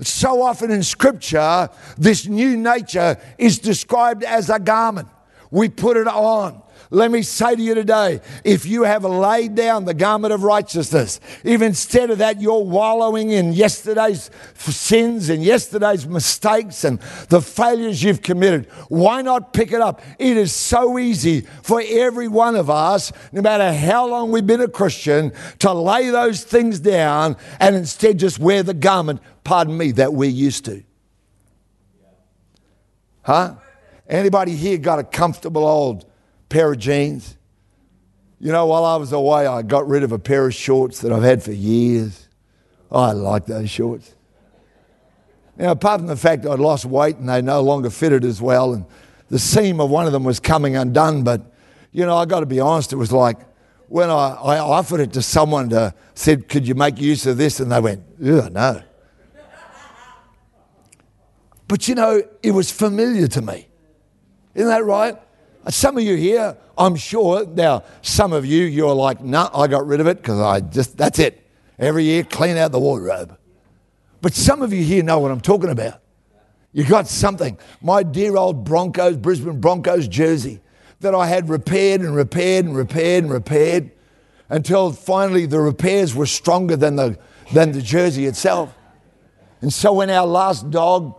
So 0.00 0.42
often 0.42 0.70
in 0.70 0.82
Scripture, 0.82 1.68
this 1.96 2.26
new 2.26 2.56
nature 2.56 3.16
is 3.38 3.58
described 3.58 4.24
as 4.24 4.50
a 4.50 4.58
garment. 4.58 5.08
We 5.50 5.68
put 5.68 5.96
it 5.96 6.08
on. 6.08 6.62
Let 6.90 7.10
me 7.10 7.22
say 7.22 7.56
to 7.56 7.62
you 7.62 7.74
today 7.74 8.20
if 8.44 8.66
you 8.66 8.82
have 8.82 9.04
laid 9.04 9.54
down 9.54 9.84
the 9.84 9.94
garment 9.94 10.32
of 10.32 10.42
righteousness, 10.42 11.18
if 11.42 11.62
instead 11.62 12.10
of 12.10 12.18
that 12.18 12.40
you're 12.40 12.62
wallowing 12.62 13.30
in 13.30 13.52
yesterday's 13.52 14.30
sins 14.56 15.28
and 15.28 15.42
yesterday's 15.42 16.06
mistakes 16.06 16.84
and 16.84 17.00
the 17.30 17.40
failures 17.40 18.02
you've 18.02 18.22
committed, 18.22 18.66
why 18.88 19.22
not 19.22 19.52
pick 19.52 19.72
it 19.72 19.80
up? 19.80 20.02
It 20.18 20.36
is 20.36 20.52
so 20.52 20.98
easy 20.98 21.42
for 21.62 21.82
every 21.84 22.28
one 22.28 22.54
of 22.54 22.70
us, 22.70 23.12
no 23.32 23.42
matter 23.42 23.72
how 23.72 24.06
long 24.06 24.30
we've 24.30 24.46
been 24.46 24.60
a 24.60 24.68
Christian, 24.68 25.32
to 25.60 25.72
lay 25.72 26.10
those 26.10 26.44
things 26.44 26.80
down 26.80 27.36
and 27.60 27.74
instead 27.74 28.18
just 28.18 28.38
wear 28.38 28.62
the 28.62 28.74
garment, 28.74 29.20
pardon 29.44 29.76
me, 29.76 29.92
that 29.92 30.12
we're 30.12 30.30
used 30.30 30.64
to. 30.64 30.82
Huh? 33.22 33.54
Anybody 34.08 34.54
here 34.54 34.78
got 34.78 34.98
a 34.98 35.04
comfortable 35.04 35.64
old 35.64 36.04
pair 36.48 36.72
of 36.72 36.78
jeans. 36.78 37.36
You 38.40 38.52
know, 38.52 38.66
while 38.66 38.84
I 38.84 38.96
was 38.96 39.12
away, 39.12 39.46
I 39.46 39.62
got 39.62 39.88
rid 39.88 40.02
of 40.02 40.12
a 40.12 40.18
pair 40.18 40.46
of 40.46 40.54
shorts 40.54 41.00
that 41.00 41.12
I've 41.12 41.22
had 41.22 41.42
for 41.42 41.52
years. 41.52 42.28
Oh, 42.90 43.00
I 43.00 43.12
like 43.12 43.46
those 43.46 43.70
shorts. 43.70 44.14
Now, 45.56 45.70
apart 45.70 46.00
from 46.00 46.08
the 46.08 46.16
fact 46.16 46.44
I'd 46.44 46.58
lost 46.58 46.84
weight 46.84 47.16
and 47.16 47.28
they 47.28 47.40
no 47.40 47.60
longer 47.62 47.88
fitted 47.88 48.24
as 48.24 48.42
well, 48.42 48.74
and 48.74 48.84
the 49.30 49.38
seam 49.38 49.80
of 49.80 49.88
one 49.88 50.06
of 50.06 50.12
them 50.12 50.24
was 50.24 50.40
coming 50.40 50.76
undone, 50.76 51.22
but 51.22 51.52
you 51.92 52.04
know, 52.04 52.16
I 52.16 52.26
got 52.26 52.40
to 52.40 52.46
be 52.46 52.60
honest, 52.60 52.92
it 52.92 52.96
was 52.96 53.12
like 53.12 53.38
when 53.88 54.10
I, 54.10 54.30
I 54.30 54.58
offered 54.58 55.00
it 55.00 55.12
to 55.12 55.22
someone 55.22 55.70
to 55.70 55.94
said, 56.14 56.48
Could 56.48 56.66
you 56.66 56.74
make 56.74 57.00
use 57.00 57.26
of 57.26 57.36
this? 57.36 57.60
And 57.60 57.70
they 57.70 57.80
went, 57.80 58.02
Yeah, 58.18 58.48
no. 58.50 58.82
But 61.68 61.88
you 61.88 61.94
know, 61.94 62.22
it 62.42 62.50
was 62.50 62.70
familiar 62.70 63.26
to 63.28 63.42
me. 63.42 63.68
Isn't 64.54 64.68
that 64.68 64.84
right? 64.84 65.16
Some 65.68 65.96
of 65.96 66.04
you 66.04 66.16
here, 66.16 66.56
I'm 66.76 66.94
sure, 66.94 67.46
now, 67.46 67.84
some 68.02 68.32
of 68.32 68.44
you, 68.44 68.64
you're 68.64 68.94
like, 68.94 69.22
nah, 69.22 69.48
I 69.54 69.66
got 69.66 69.86
rid 69.86 70.00
of 70.00 70.06
it 70.06 70.18
because 70.18 70.38
I 70.38 70.60
just, 70.60 70.96
that's 70.96 71.18
it. 71.18 71.40
Every 71.78 72.04
year, 72.04 72.22
clean 72.22 72.56
out 72.56 72.70
the 72.70 72.78
wardrobe. 72.78 73.36
But 74.20 74.34
some 74.34 74.62
of 74.62 74.72
you 74.72 74.84
here 74.84 75.02
know 75.02 75.18
what 75.18 75.30
I'm 75.30 75.40
talking 75.40 75.70
about. 75.70 76.00
You 76.72 76.84
got 76.84 77.08
something. 77.08 77.58
My 77.80 78.02
dear 78.02 78.36
old 78.36 78.64
Broncos, 78.64 79.16
Brisbane 79.16 79.60
Broncos 79.60 80.08
jersey 80.08 80.60
that 81.00 81.14
I 81.14 81.26
had 81.26 81.48
repaired 81.48 82.00
and 82.00 82.14
repaired 82.14 82.64
and 82.64 82.76
repaired 82.76 83.24
and 83.24 83.32
repaired 83.32 83.90
until 84.48 84.92
finally 84.92 85.46
the 85.46 85.60
repairs 85.60 86.14
were 86.14 86.26
stronger 86.26 86.76
than 86.76 86.96
the, 86.96 87.18
than 87.52 87.72
the 87.72 87.82
jersey 87.82 88.26
itself. 88.26 88.74
And 89.60 89.72
so 89.72 89.94
when 89.94 90.10
our 90.10 90.26
last 90.26 90.70
dog, 90.70 91.14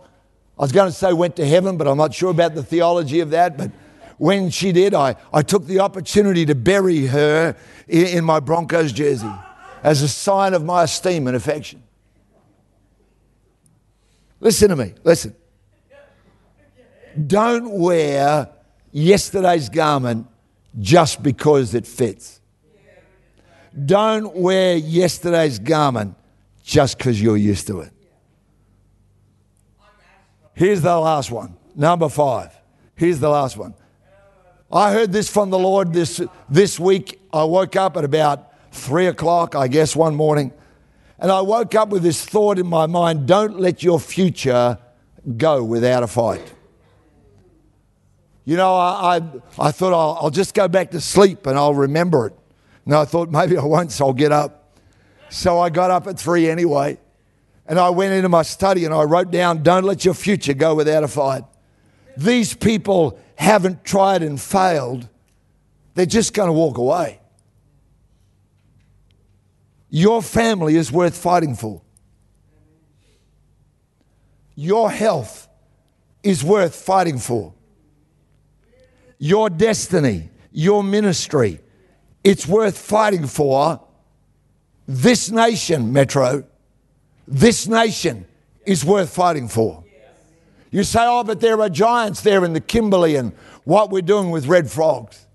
I 0.58 0.62
was 0.62 0.72
going 0.72 0.88
to 0.88 0.96
say 0.96 1.12
went 1.12 1.36
to 1.36 1.46
heaven, 1.46 1.76
but 1.76 1.86
I'm 1.86 1.98
not 1.98 2.14
sure 2.14 2.30
about 2.30 2.54
the 2.54 2.62
theology 2.62 3.20
of 3.20 3.30
that, 3.30 3.58
but 3.58 3.70
when 4.18 4.48
she 4.50 4.72
did, 4.72 4.94
I, 4.94 5.16
I 5.32 5.42
took 5.42 5.66
the 5.66 5.80
opportunity 5.80 6.46
to 6.46 6.54
bury 6.54 7.06
her 7.06 7.54
in, 7.86 8.06
in 8.06 8.24
my 8.24 8.40
Broncos 8.40 8.92
jersey 8.92 9.30
as 9.82 10.02
a 10.02 10.08
sign 10.08 10.54
of 10.54 10.64
my 10.64 10.84
esteem 10.84 11.26
and 11.26 11.36
affection. 11.36 11.82
Listen 14.40 14.70
to 14.70 14.76
me, 14.76 14.94
listen. 15.04 15.34
Don't 17.26 17.70
wear 17.70 18.48
yesterday's 18.92 19.68
garment 19.68 20.26
just 20.78 21.22
because 21.22 21.74
it 21.74 21.86
fits. 21.86 22.40
Don't 23.84 24.34
wear 24.34 24.76
yesterday's 24.76 25.58
garment 25.58 26.14
just 26.62 26.96
because 26.96 27.20
you're 27.20 27.36
used 27.36 27.66
to 27.66 27.80
it. 27.80 27.92
Here's 30.56 30.80
the 30.80 30.98
last 30.98 31.30
one, 31.30 31.54
number 31.74 32.08
five. 32.08 32.50
Here's 32.94 33.20
the 33.20 33.28
last 33.28 33.58
one. 33.58 33.74
I 34.72 34.90
heard 34.90 35.12
this 35.12 35.28
from 35.28 35.50
the 35.50 35.58
Lord 35.58 35.92
this, 35.92 36.18
this 36.48 36.80
week. 36.80 37.20
I 37.30 37.44
woke 37.44 37.76
up 37.76 37.98
at 37.98 38.04
about 38.04 38.54
three 38.72 39.06
o'clock, 39.06 39.54
I 39.54 39.68
guess, 39.68 39.94
one 39.94 40.14
morning, 40.14 40.54
and 41.18 41.30
I 41.30 41.42
woke 41.42 41.74
up 41.74 41.90
with 41.90 42.02
this 42.02 42.24
thought 42.24 42.58
in 42.58 42.66
my 42.66 42.86
mind 42.86 43.28
don't 43.28 43.60
let 43.60 43.82
your 43.82 44.00
future 44.00 44.78
go 45.36 45.62
without 45.62 46.02
a 46.02 46.06
fight. 46.06 46.54
You 48.46 48.56
know, 48.56 48.74
I, 48.74 49.16
I, 49.16 49.22
I 49.58 49.72
thought 49.72 49.92
I'll, 49.92 50.18
I'll 50.22 50.30
just 50.30 50.54
go 50.54 50.68
back 50.68 50.92
to 50.92 51.02
sleep 51.02 51.46
and 51.46 51.58
I'll 51.58 51.74
remember 51.74 52.28
it. 52.28 52.32
And 52.86 52.94
I 52.94 53.04
thought 53.04 53.30
maybe 53.30 53.58
I 53.58 53.64
won't, 53.64 53.92
so 53.92 54.06
I'll 54.06 54.12
get 54.14 54.32
up. 54.32 54.72
So 55.28 55.58
I 55.58 55.68
got 55.68 55.90
up 55.90 56.06
at 56.06 56.18
three 56.18 56.48
anyway. 56.48 56.98
And 57.68 57.78
I 57.78 57.90
went 57.90 58.12
into 58.12 58.28
my 58.28 58.42
study 58.42 58.84
and 58.84 58.94
I 58.94 59.02
wrote 59.02 59.30
down, 59.30 59.62
Don't 59.62 59.84
let 59.84 60.04
your 60.04 60.14
future 60.14 60.54
go 60.54 60.74
without 60.74 61.02
a 61.02 61.08
fight. 61.08 61.44
These 62.16 62.54
people 62.54 63.18
haven't 63.34 63.84
tried 63.84 64.22
and 64.22 64.40
failed, 64.40 65.08
they're 65.94 66.06
just 66.06 66.32
going 66.34 66.48
to 66.48 66.52
walk 66.52 66.78
away. 66.78 67.20
Your 69.88 70.22
family 70.22 70.76
is 70.76 70.90
worth 70.90 71.16
fighting 71.16 71.54
for. 71.54 71.82
Your 74.54 74.90
health 74.90 75.48
is 76.22 76.42
worth 76.42 76.74
fighting 76.74 77.18
for. 77.18 77.54
Your 79.18 79.48
destiny, 79.48 80.30
your 80.50 80.82
ministry, 80.82 81.60
it's 82.24 82.46
worth 82.46 82.76
fighting 82.76 83.26
for. 83.26 83.80
This 84.88 85.30
nation, 85.30 85.92
Metro, 85.92 86.44
this 87.26 87.66
nation 87.66 88.26
is 88.64 88.84
worth 88.84 89.14
fighting 89.14 89.48
for. 89.48 89.84
You 90.70 90.84
say, 90.84 91.00
oh, 91.02 91.24
but 91.24 91.40
there 91.40 91.60
are 91.60 91.68
giants 91.68 92.20
there 92.20 92.44
in 92.44 92.52
the 92.52 92.60
Kimberley 92.60 93.16
and 93.16 93.32
what 93.64 93.90
we're 93.90 94.02
doing 94.02 94.30
with 94.30 94.46
red 94.46 94.70
frogs. 94.70 95.26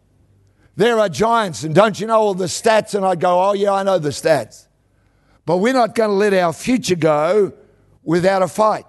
There 0.75 0.99
are 0.99 1.09
giants, 1.09 1.63
and 1.63 1.75
don't 1.75 1.99
you 1.99 2.07
know 2.07 2.19
all 2.19 2.33
the 2.33 2.45
stats? 2.45 2.95
And 2.95 3.05
I 3.05 3.15
go, 3.15 3.41
oh, 3.49 3.53
yeah, 3.53 3.73
I 3.73 3.83
know 3.83 3.99
the 3.99 4.09
stats. 4.09 4.67
But 5.45 5.57
we're 5.57 5.73
not 5.73 5.95
going 5.95 6.09
to 6.09 6.15
let 6.15 6.33
our 6.33 6.53
future 6.53 6.95
go 6.95 7.53
without 8.03 8.41
a 8.41 8.47
fight. 8.47 8.85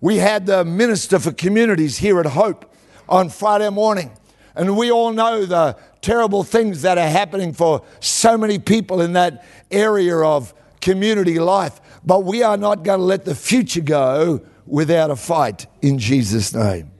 We 0.00 0.18
had 0.18 0.46
the 0.46 0.64
Minister 0.64 1.18
for 1.18 1.32
Communities 1.32 1.98
here 1.98 2.20
at 2.20 2.26
Hope 2.26 2.74
on 3.08 3.30
Friday 3.30 3.70
morning, 3.70 4.10
and 4.54 4.76
we 4.76 4.90
all 4.90 5.12
know 5.12 5.46
the 5.46 5.76
terrible 6.00 6.44
things 6.44 6.82
that 6.82 6.98
are 6.98 7.08
happening 7.08 7.52
for 7.54 7.82
so 8.00 8.36
many 8.36 8.58
people 8.58 9.00
in 9.00 9.14
that 9.14 9.44
area 9.70 10.16
of 10.18 10.52
community 10.80 11.38
life. 11.38 11.80
But 12.04 12.24
we 12.24 12.42
are 12.42 12.56
not 12.56 12.82
going 12.82 12.98
to 12.98 13.04
let 13.04 13.24
the 13.24 13.34
future 13.34 13.80
go 13.80 14.44
without 14.66 15.10
a 15.10 15.16
fight 15.16 15.66
in 15.82 15.98
Jesus' 15.98 16.54
name. 16.54 16.90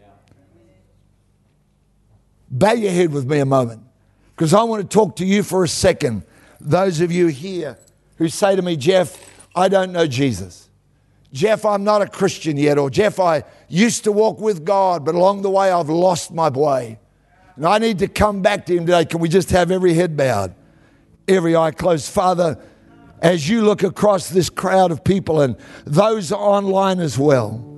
Bow 2.51 2.73
your 2.73 2.93
head 2.93 3.13
with 3.13 3.27
me 3.27 3.39
a 3.39 3.45
moment 3.45 3.83
because 4.35 4.55
I 4.55 4.63
want 4.63 4.83
to 4.83 4.89
talk 4.89 5.17
to 5.17 5.27
you 5.27 5.43
for 5.43 5.65
a 5.65 5.69
second. 5.69 6.23
Those 6.61 7.01
of 7.01 7.11
you 7.11 7.27
here 7.27 7.79
who 8.17 8.29
say 8.29 8.57
to 8.57 8.63
me, 8.63 8.77
Geoff, 8.77 9.19
I 9.55 9.69
don't 9.69 9.93
know 9.93 10.07
Jesus. 10.07 10.69
Geoff, 11.33 11.65
I'm 11.65 11.83
not 11.83 12.01
a 12.01 12.07
Christian 12.07 12.57
yet. 12.57 12.79
Or 12.79 12.91
Geoff, 12.91 13.19
I 13.19 13.43
used 13.69 14.05
to 14.05 14.13
walk 14.13 14.41
with 14.41 14.65
God, 14.65 15.05
but 15.05 15.17
along 15.17 15.43
the 15.43 15.51
way 15.51 15.71
I've 15.71 15.89
lost 15.89 16.33
my 16.33 16.49
way. 16.49 17.01
And 17.57 17.67
I 17.67 17.79
need 17.79 17.99
to 17.99 18.09
come 18.09 18.41
back 18.41 18.67
to 18.67 18.77
Him 18.77 18.87
today. 18.87 19.05
Can 19.05 19.21
we 19.21 19.29
just 19.29 19.51
have 19.51 19.71
every 19.71 19.95
head 19.95 20.17
bowed, 20.17 20.55
every 21.27 21.57
eye 21.57 21.73
closed? 21.73 22.11
Father, 22.11 22.59
as 23.21 23.49
you 23.49 23.63
look 23.63 23.83
across 23.83 24.29
this 24.29 24.51
crowd 24.51 24.91
of 24.91 25.03
people 25.05 25.41
and 25.41 25.57
those 25.85 26.33
online 26.33 27.01
as 27.01 27.19
well, 27.19 27.71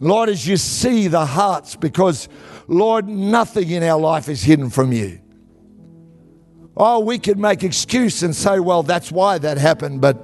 Lord, 0.00 0.28
as 0.28 0.46
you 0.46 0.56
see 0.56 1.08
the 1.08 1.24
hearts, 1.24 1.74
because, 1.74 2.28
Lord, 2.68 3.08
nothing 3.08 3.70
in 3.70 3.82
our 3.82 3.98
life 3.98 4.28
is 4.28 4.42
hidden 4.42 4.70
from 4.70 4.92
you. 4.92 5.20
Oh, 6.76 7.00
we 7.00 7.18
could 7.18 7.38
make 7.38 7.62
excuse 7.62 8.22
and 8.22 8.36
say, 8.36 8.60
well, 8.60 8.82
that's 8.82 9.10
why 9.10 9.38
that 9.38 9.56
happened. 9.56 10.02
But 10.02 10.22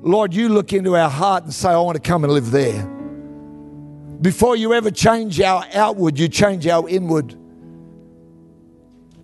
Lord, 0.00 0.32
you 0.32 0.48
look 0.48 0.72
into 0.72 0.96
our 0.96 1.10
heart 1.10 1.44
and 1.44 1.52
say, 1.52 1.68
I 1.68 1.78
want 1.78 1.96
to 1.96 2.02
come 2.02 2.24
and 2.24 2.32
live 2.32 2.50
there. 2.50 2.86
Before 4.22 4.56
you 4.56 4.72
ever 4.72 4.90
change 4.90 5.40
our 5.42 5.66
outward, 5.74 6.18
you 6.18 6.28
change 6.28 6.66
our 6.66 6.88
inward. 6.88 7.36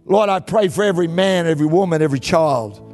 Lord, 0.04 0.28
I 0.28 0.40
pray 0.40 0.68
for 0.68 0.84
every 0.84 1.08
man, 1.08 1.46
every 1.46 1.66
woman, 1.66 2.02
every 2.02 2.20
child, 2.20 2.91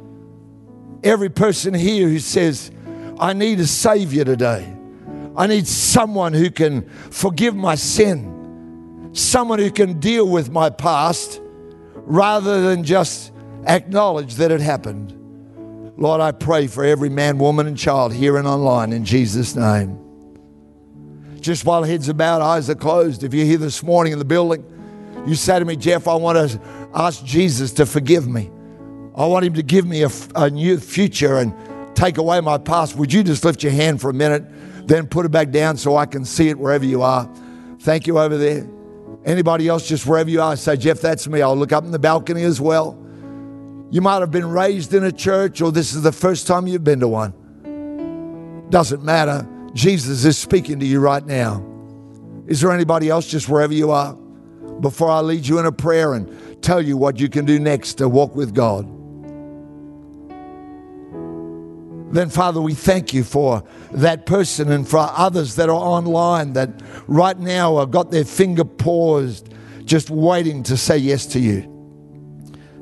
every 1.03 1.29
person 1.29 1.73
here 1.73 2.07
who 2.07 2.19
says, 2.19 2.71
I 3.19 3.33
need 3.33 3.59
a 3.59 3.67
Savior 3.67 4.23
today. 4.23 4.75
I 5.35 5.47
need 5.47 5.67
someone 5.67 6.33
who 6.33 6.49
can 6.49 6.87
forgive 7.11 7.55
my 7.55 7.75
sin, 7.75 9.09
someone 9.13 9.59
who 9.59 9.71
can 9.71 9.99
deal 9.99 10.27
with 10.27 10.49
my 10.51 10.69
past 10.69 11.41
rather 11.95 12.61
than 12.61 12.83
just 12.83 13.31
acknowledge 13.65 14.35
that 14.35 14.51
it 14.51 14.61
happened. 14.61 15.15
Lord, 15.97 16.21
I 16.21 16.31
pray 16.31 16.67
for 16.67 16.83
every 16.83 17.09
man, 17.09 17.37
woman, 17.37 17.67
and 17.67 17.77
child 17.77 18.13
here 18.13 18.37
and 18.37 18.47
online 18.47 18.93
in 18.93 19.03
Jesus' 19.03 19.55
name. 19.55 19.97
Just 21.41 21.65
while 21.65 21.83
heads 21.83 22.09
are 22.09 22.13
bowed, 22.13 22.41
eyes 22.41 22.69
are 22.69 22.75
closed, 22.75 23.23
if 23.23 23.33
you're 23.33 23.45
here 23.45 23.57
this 23.57 23.83
morning 23.83 24.13
in 24.13 24.19
the 24.19 24.25
building, 24.25 24.63
you 25.25 25.35
say 25.35 25.59
to 25.59 25.65
me, 25.65 25.75
Geoff, 25.75 26.07
I 26.07 26.15
want 26.15 26.37
to 26.51 26.61
ask 26.93 27.23
Jesus 27.23 27.71
to 27.73 27.85
forgive 27.85 28.27
me. 28.27 28.49
I 29.19 29.25
want 29.25 29.43
him 29.43 29.53
to 29.55 29.63
give 29.63 29.85
me 29.85 30.03
a, 30.03 30.09
a 30.35 30.49
new 30.49 30.79
future 30.79 31.39
and 31.39 31.53
take 31.93 32.17
away 32.17 32.39
my 32.39 32.57
past. 32.57 32.95
Would 32.95 33.11
you 33.11 33.21
just 33.21 33.43
lift 33.43 33.61
your 33.61 33.73
hand 33.73 33.99
for 33.99 34.09
a 34.09 34.13
minute, 34.13 34.45
then 34.87 35.07
put 35.07 35.25
it 35.25 35.29
back 35.29 35.51
down 35.51 35.75
so 35.75 35.97
I 35.97 36.05
can 36.05 36.23
see 36.23 36.47
it 36.47 36.57
wherever 36.57 36.85
you 36.85 37.01
are? 37.01 37.29
Thank 37.81 38.07
you 38.07 38.17
over 38.17 38.37
there. 38.37 38.65
Anybody 39.25 39.67
else, 39.67 39.85
just 39.85 40.05
wherever 40.05 40.29
you 40.29 40.41
are, 40.41 40.55
say, 40.55 40.77
Geoff, 40.77 41.01
that's 41.01 41.27
me. 41.27 41.41
I'll 41.41 41.57
look 41.57 41.73
up 41.73 41.83
in 41.83 41.91
the 41.91 41.99
balcony 41.99 42.43
as 42.43 42.61
well. 42.61 42.97
You 43.91 43.99
might 43.99 44.21
have 44.21 44.31
been 44.31 44.49
raised 44.49 44.93
in 44.93 45.03
a 45.03 45.11
church, 45.11 45.59
or 45.59 45.73
this 45.73 45.93
is 45.93 46.01
the 46.01 46.13
first 46.13 46.47
time 46.47 46.65
you've 46.65 46.85
been 46.85 47.01
to 47.01 47.09
one. 47.09 47.33
Doesn't 48.69 49.03
matter. 49.03 49.45
Jesus 49.73 50.23
is 50.23 50.37
speaking 50.37 50.79
to 50.79 50.85
you 50.85 51.01
right 51.01 51.25
now. 51.25 51.61
Is 52.47 52.61
there 52.61 52.71
anybody 52.71 53.09
else, 53.09 53.27
just 53.27 53.49
wherever 53.49 53.73
you 53.73 53.91
are? 53.91 54.13
Before 54.79 55.09
I 55.09 55.19
lead 55.19 55.45
you 55.45 55.59
in 55.59 55.65
a 55.65 55.73
prayer 55.73 56.13
and 56.13 56.63
tell 56.63 56.81
you 56.81 56.95
what 56.95 57.19
you 57.19 57.27
can 57.27 57.43
do 57.43 57.59
next 57.59 57.95
to 57.95 58.07
walk 58.07 58.33
with 58.33 58.55
God. 58.55 58.98
Then, 62.11 62.29
Father, 62.29 62.59
we 62.59 62.73
thank 62.73 63.13
you 63.13 63.23
for 63.23 63.63
that 63.91 64.25
person 64.25 64.71
and 64.71 64.87
for 64.87 64.97
others 64.99 65.55
that 65.55 65.69
are 65.69 65.73
online 65.73 66.53
that 66.53 66.69
right 67.07 67.37
now 67.37 67.77
have 67.77 67.91
got 67.91 68.09
their 68.09 68.25
finger 68.25 68.65
paused, 68.65 69.53
just 69.85 70.09
waiting 70.09 70.63
to 70.63 70.77
say 70.77 70.97
yes 70.97 71.25
to 71.27 71.39
you. 71.39 71.75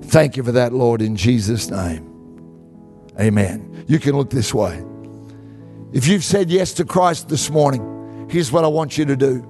Thank 0.04 0.38
you 0.38 0.44
for 0.44 0.54
that, 0.54 0.72
Lord, 0.72 1.02
in 1.02 1.18
Jesus' 1.18 1.70
name. 1.70 2.06
Amen. 3.20 3.86
You 3.88 4.00
can 4.00 4.16
look 4.16 4.30
this 4.30 4.54
way. 4.54 4.84
If 5.92 6.08
you've 6.08 6.24
said 6.24 6.50
yes 6.50 6.74
to 6.74 6.86
Christ 6.86 7.28
this 7.28 7.50
morning, 7.50 8.28
here's 8.30 8.52
what 8.52 8.64
I 8.64 8.68
want 8.68 8.98
you 8.98 9.06
to 9.06 9.16
do. 9.16 9.46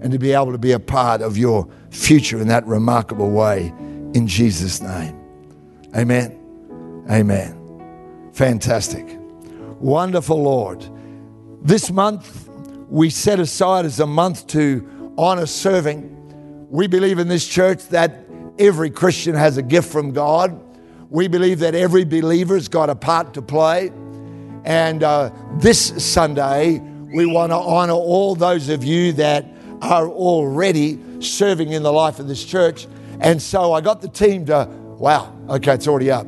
and 0.00 0.12
to 0.12 0.20
be 0.20 0.30
able 0.30 0.52
to 0.52 0.58
be 0.58 0.70
a 0.70 0.78
part 0.78 1.20
of 1.20 1.36
your 1.36 1.68
future 1.90 2.40
in 2.40 2.46
that 2.46 2.64
remarkable 2.64 3.28
way 3.28 3.74
in 4.14 4.28
Jesus' 4.28 4.80
name. 4.80 5.18
Amen. 5.96 7.04
Amen. 7.10 8.30
Fantastic. 8.32 9.04
Wonderful 9.80 10.40
Lord. 10.40 10.88
This 11.62 11.90
month, 11.90 12.48
we 12.88 13.10
set 13.10 13.40
aside 13.40 13.84
as 13.84 13.98
a 13.98 14.06
month 14.06 14.46
to 14.48 15.12
honor 15.18 15.46
serving. 15.46 16.68
We 16.70 16.86
believe 16.86 17.18
in 17.18 17.26
this 17.26 17.48
church 17.48 17.84
that 17.88 18.24
every 18.60 18.90
Christian 18.90 19.34
has 19.34 19.56
a 19.56 19.62
gift 19.62 19.90
from 19.90 20.12
God. 20.12 20.56
We 21.10 21.26
believe 21.26 21.58
that 21.58 21.74
every 21.74 22.04
believer's 22.04 22.68
got 22.68 22.90
a 22.90 22.94
part 22.94 23.34
to 23.34 23.42
play. 23.42 23.90
And 24.64 25.02
uh, 25.02 25.32
this 25.56 26.04
Sunday, 26.04 26.80
we 27.12 27.26
want 27.26 27.50
to 27.50 27.56
honor 27.56 27.92
all 27.92 28.34
those 28.34 28.68
of 28.68 28.84
you 28.84 29.12
that 29.14 29.46
are 29.80 30.08
already 30.08 30.98
serving 31.20 31.72
in 31.72 31.82
the 31.82 31.92
life 31.92 32.18
of 32.18 32.28
this 32.28 32.44
church. 32.44 32.86
And 33.20 33.40
so 33.40 33.72
I 33.72 33.80
got 33.80 34.00
the 34.00 34.08
team 34.08 34.46
to, 34.46 34.66
wow, 34.66 35.34
okay, 35.48 35.74
it's 35.74 35.88
already 35.88 36.10
up. 36.10 36.26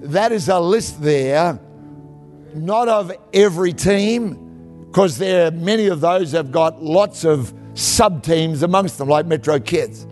That 0.00 0.32
is 0.32 0.48
a 0.48 0.58
list 0.58 1.02
there, 1.02 1.60
not 2.54 2.88
of 2.88 3.12
every 3.32 3.72
team, 3.72 4.86
because 4.86 5.18
there 5.18 5.46
are 5.46 5.50
many 5.50 5.86
of 5.86 6.00
those 6.00 6.32
have 6.32 6.50
got 6.50 6.82
lots 6.82 7.24
of 7.24 7.52
sub 7.74 8.22
teams 8.22 8.62
amongst 8.62 8.98
them, 8.98 9.08
like 9.08 9.26
Metro 9.26 9.58
Kids. 9.60 10.06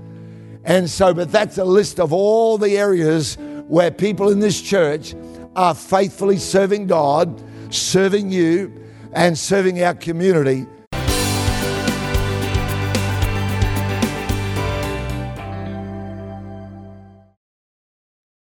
And 0.65 0.89
so, 0.89 1.15
but 1.15 1.33
that's 1.33 1.59
a 1.59 1.65
list 1.65 1.99
of 1.99 2.13
all 2.13 2.59
the 2.59 2.77
areas 2.77 3.37
where 3.69 3.91
people 3.91 4.31
in 4.31 4.41
this 4.41 4.61
church 4.61 5.15
are 5.57 5.75
faithfully 5.75 6.37
serving 6.37 6.87
God, 6.87 7.43
serving 7.73 8.31
you, 8.31 8.73
and 9.13 9.39
serving 9.39 9.83
our 9.83 9.95
community 9.95 10.67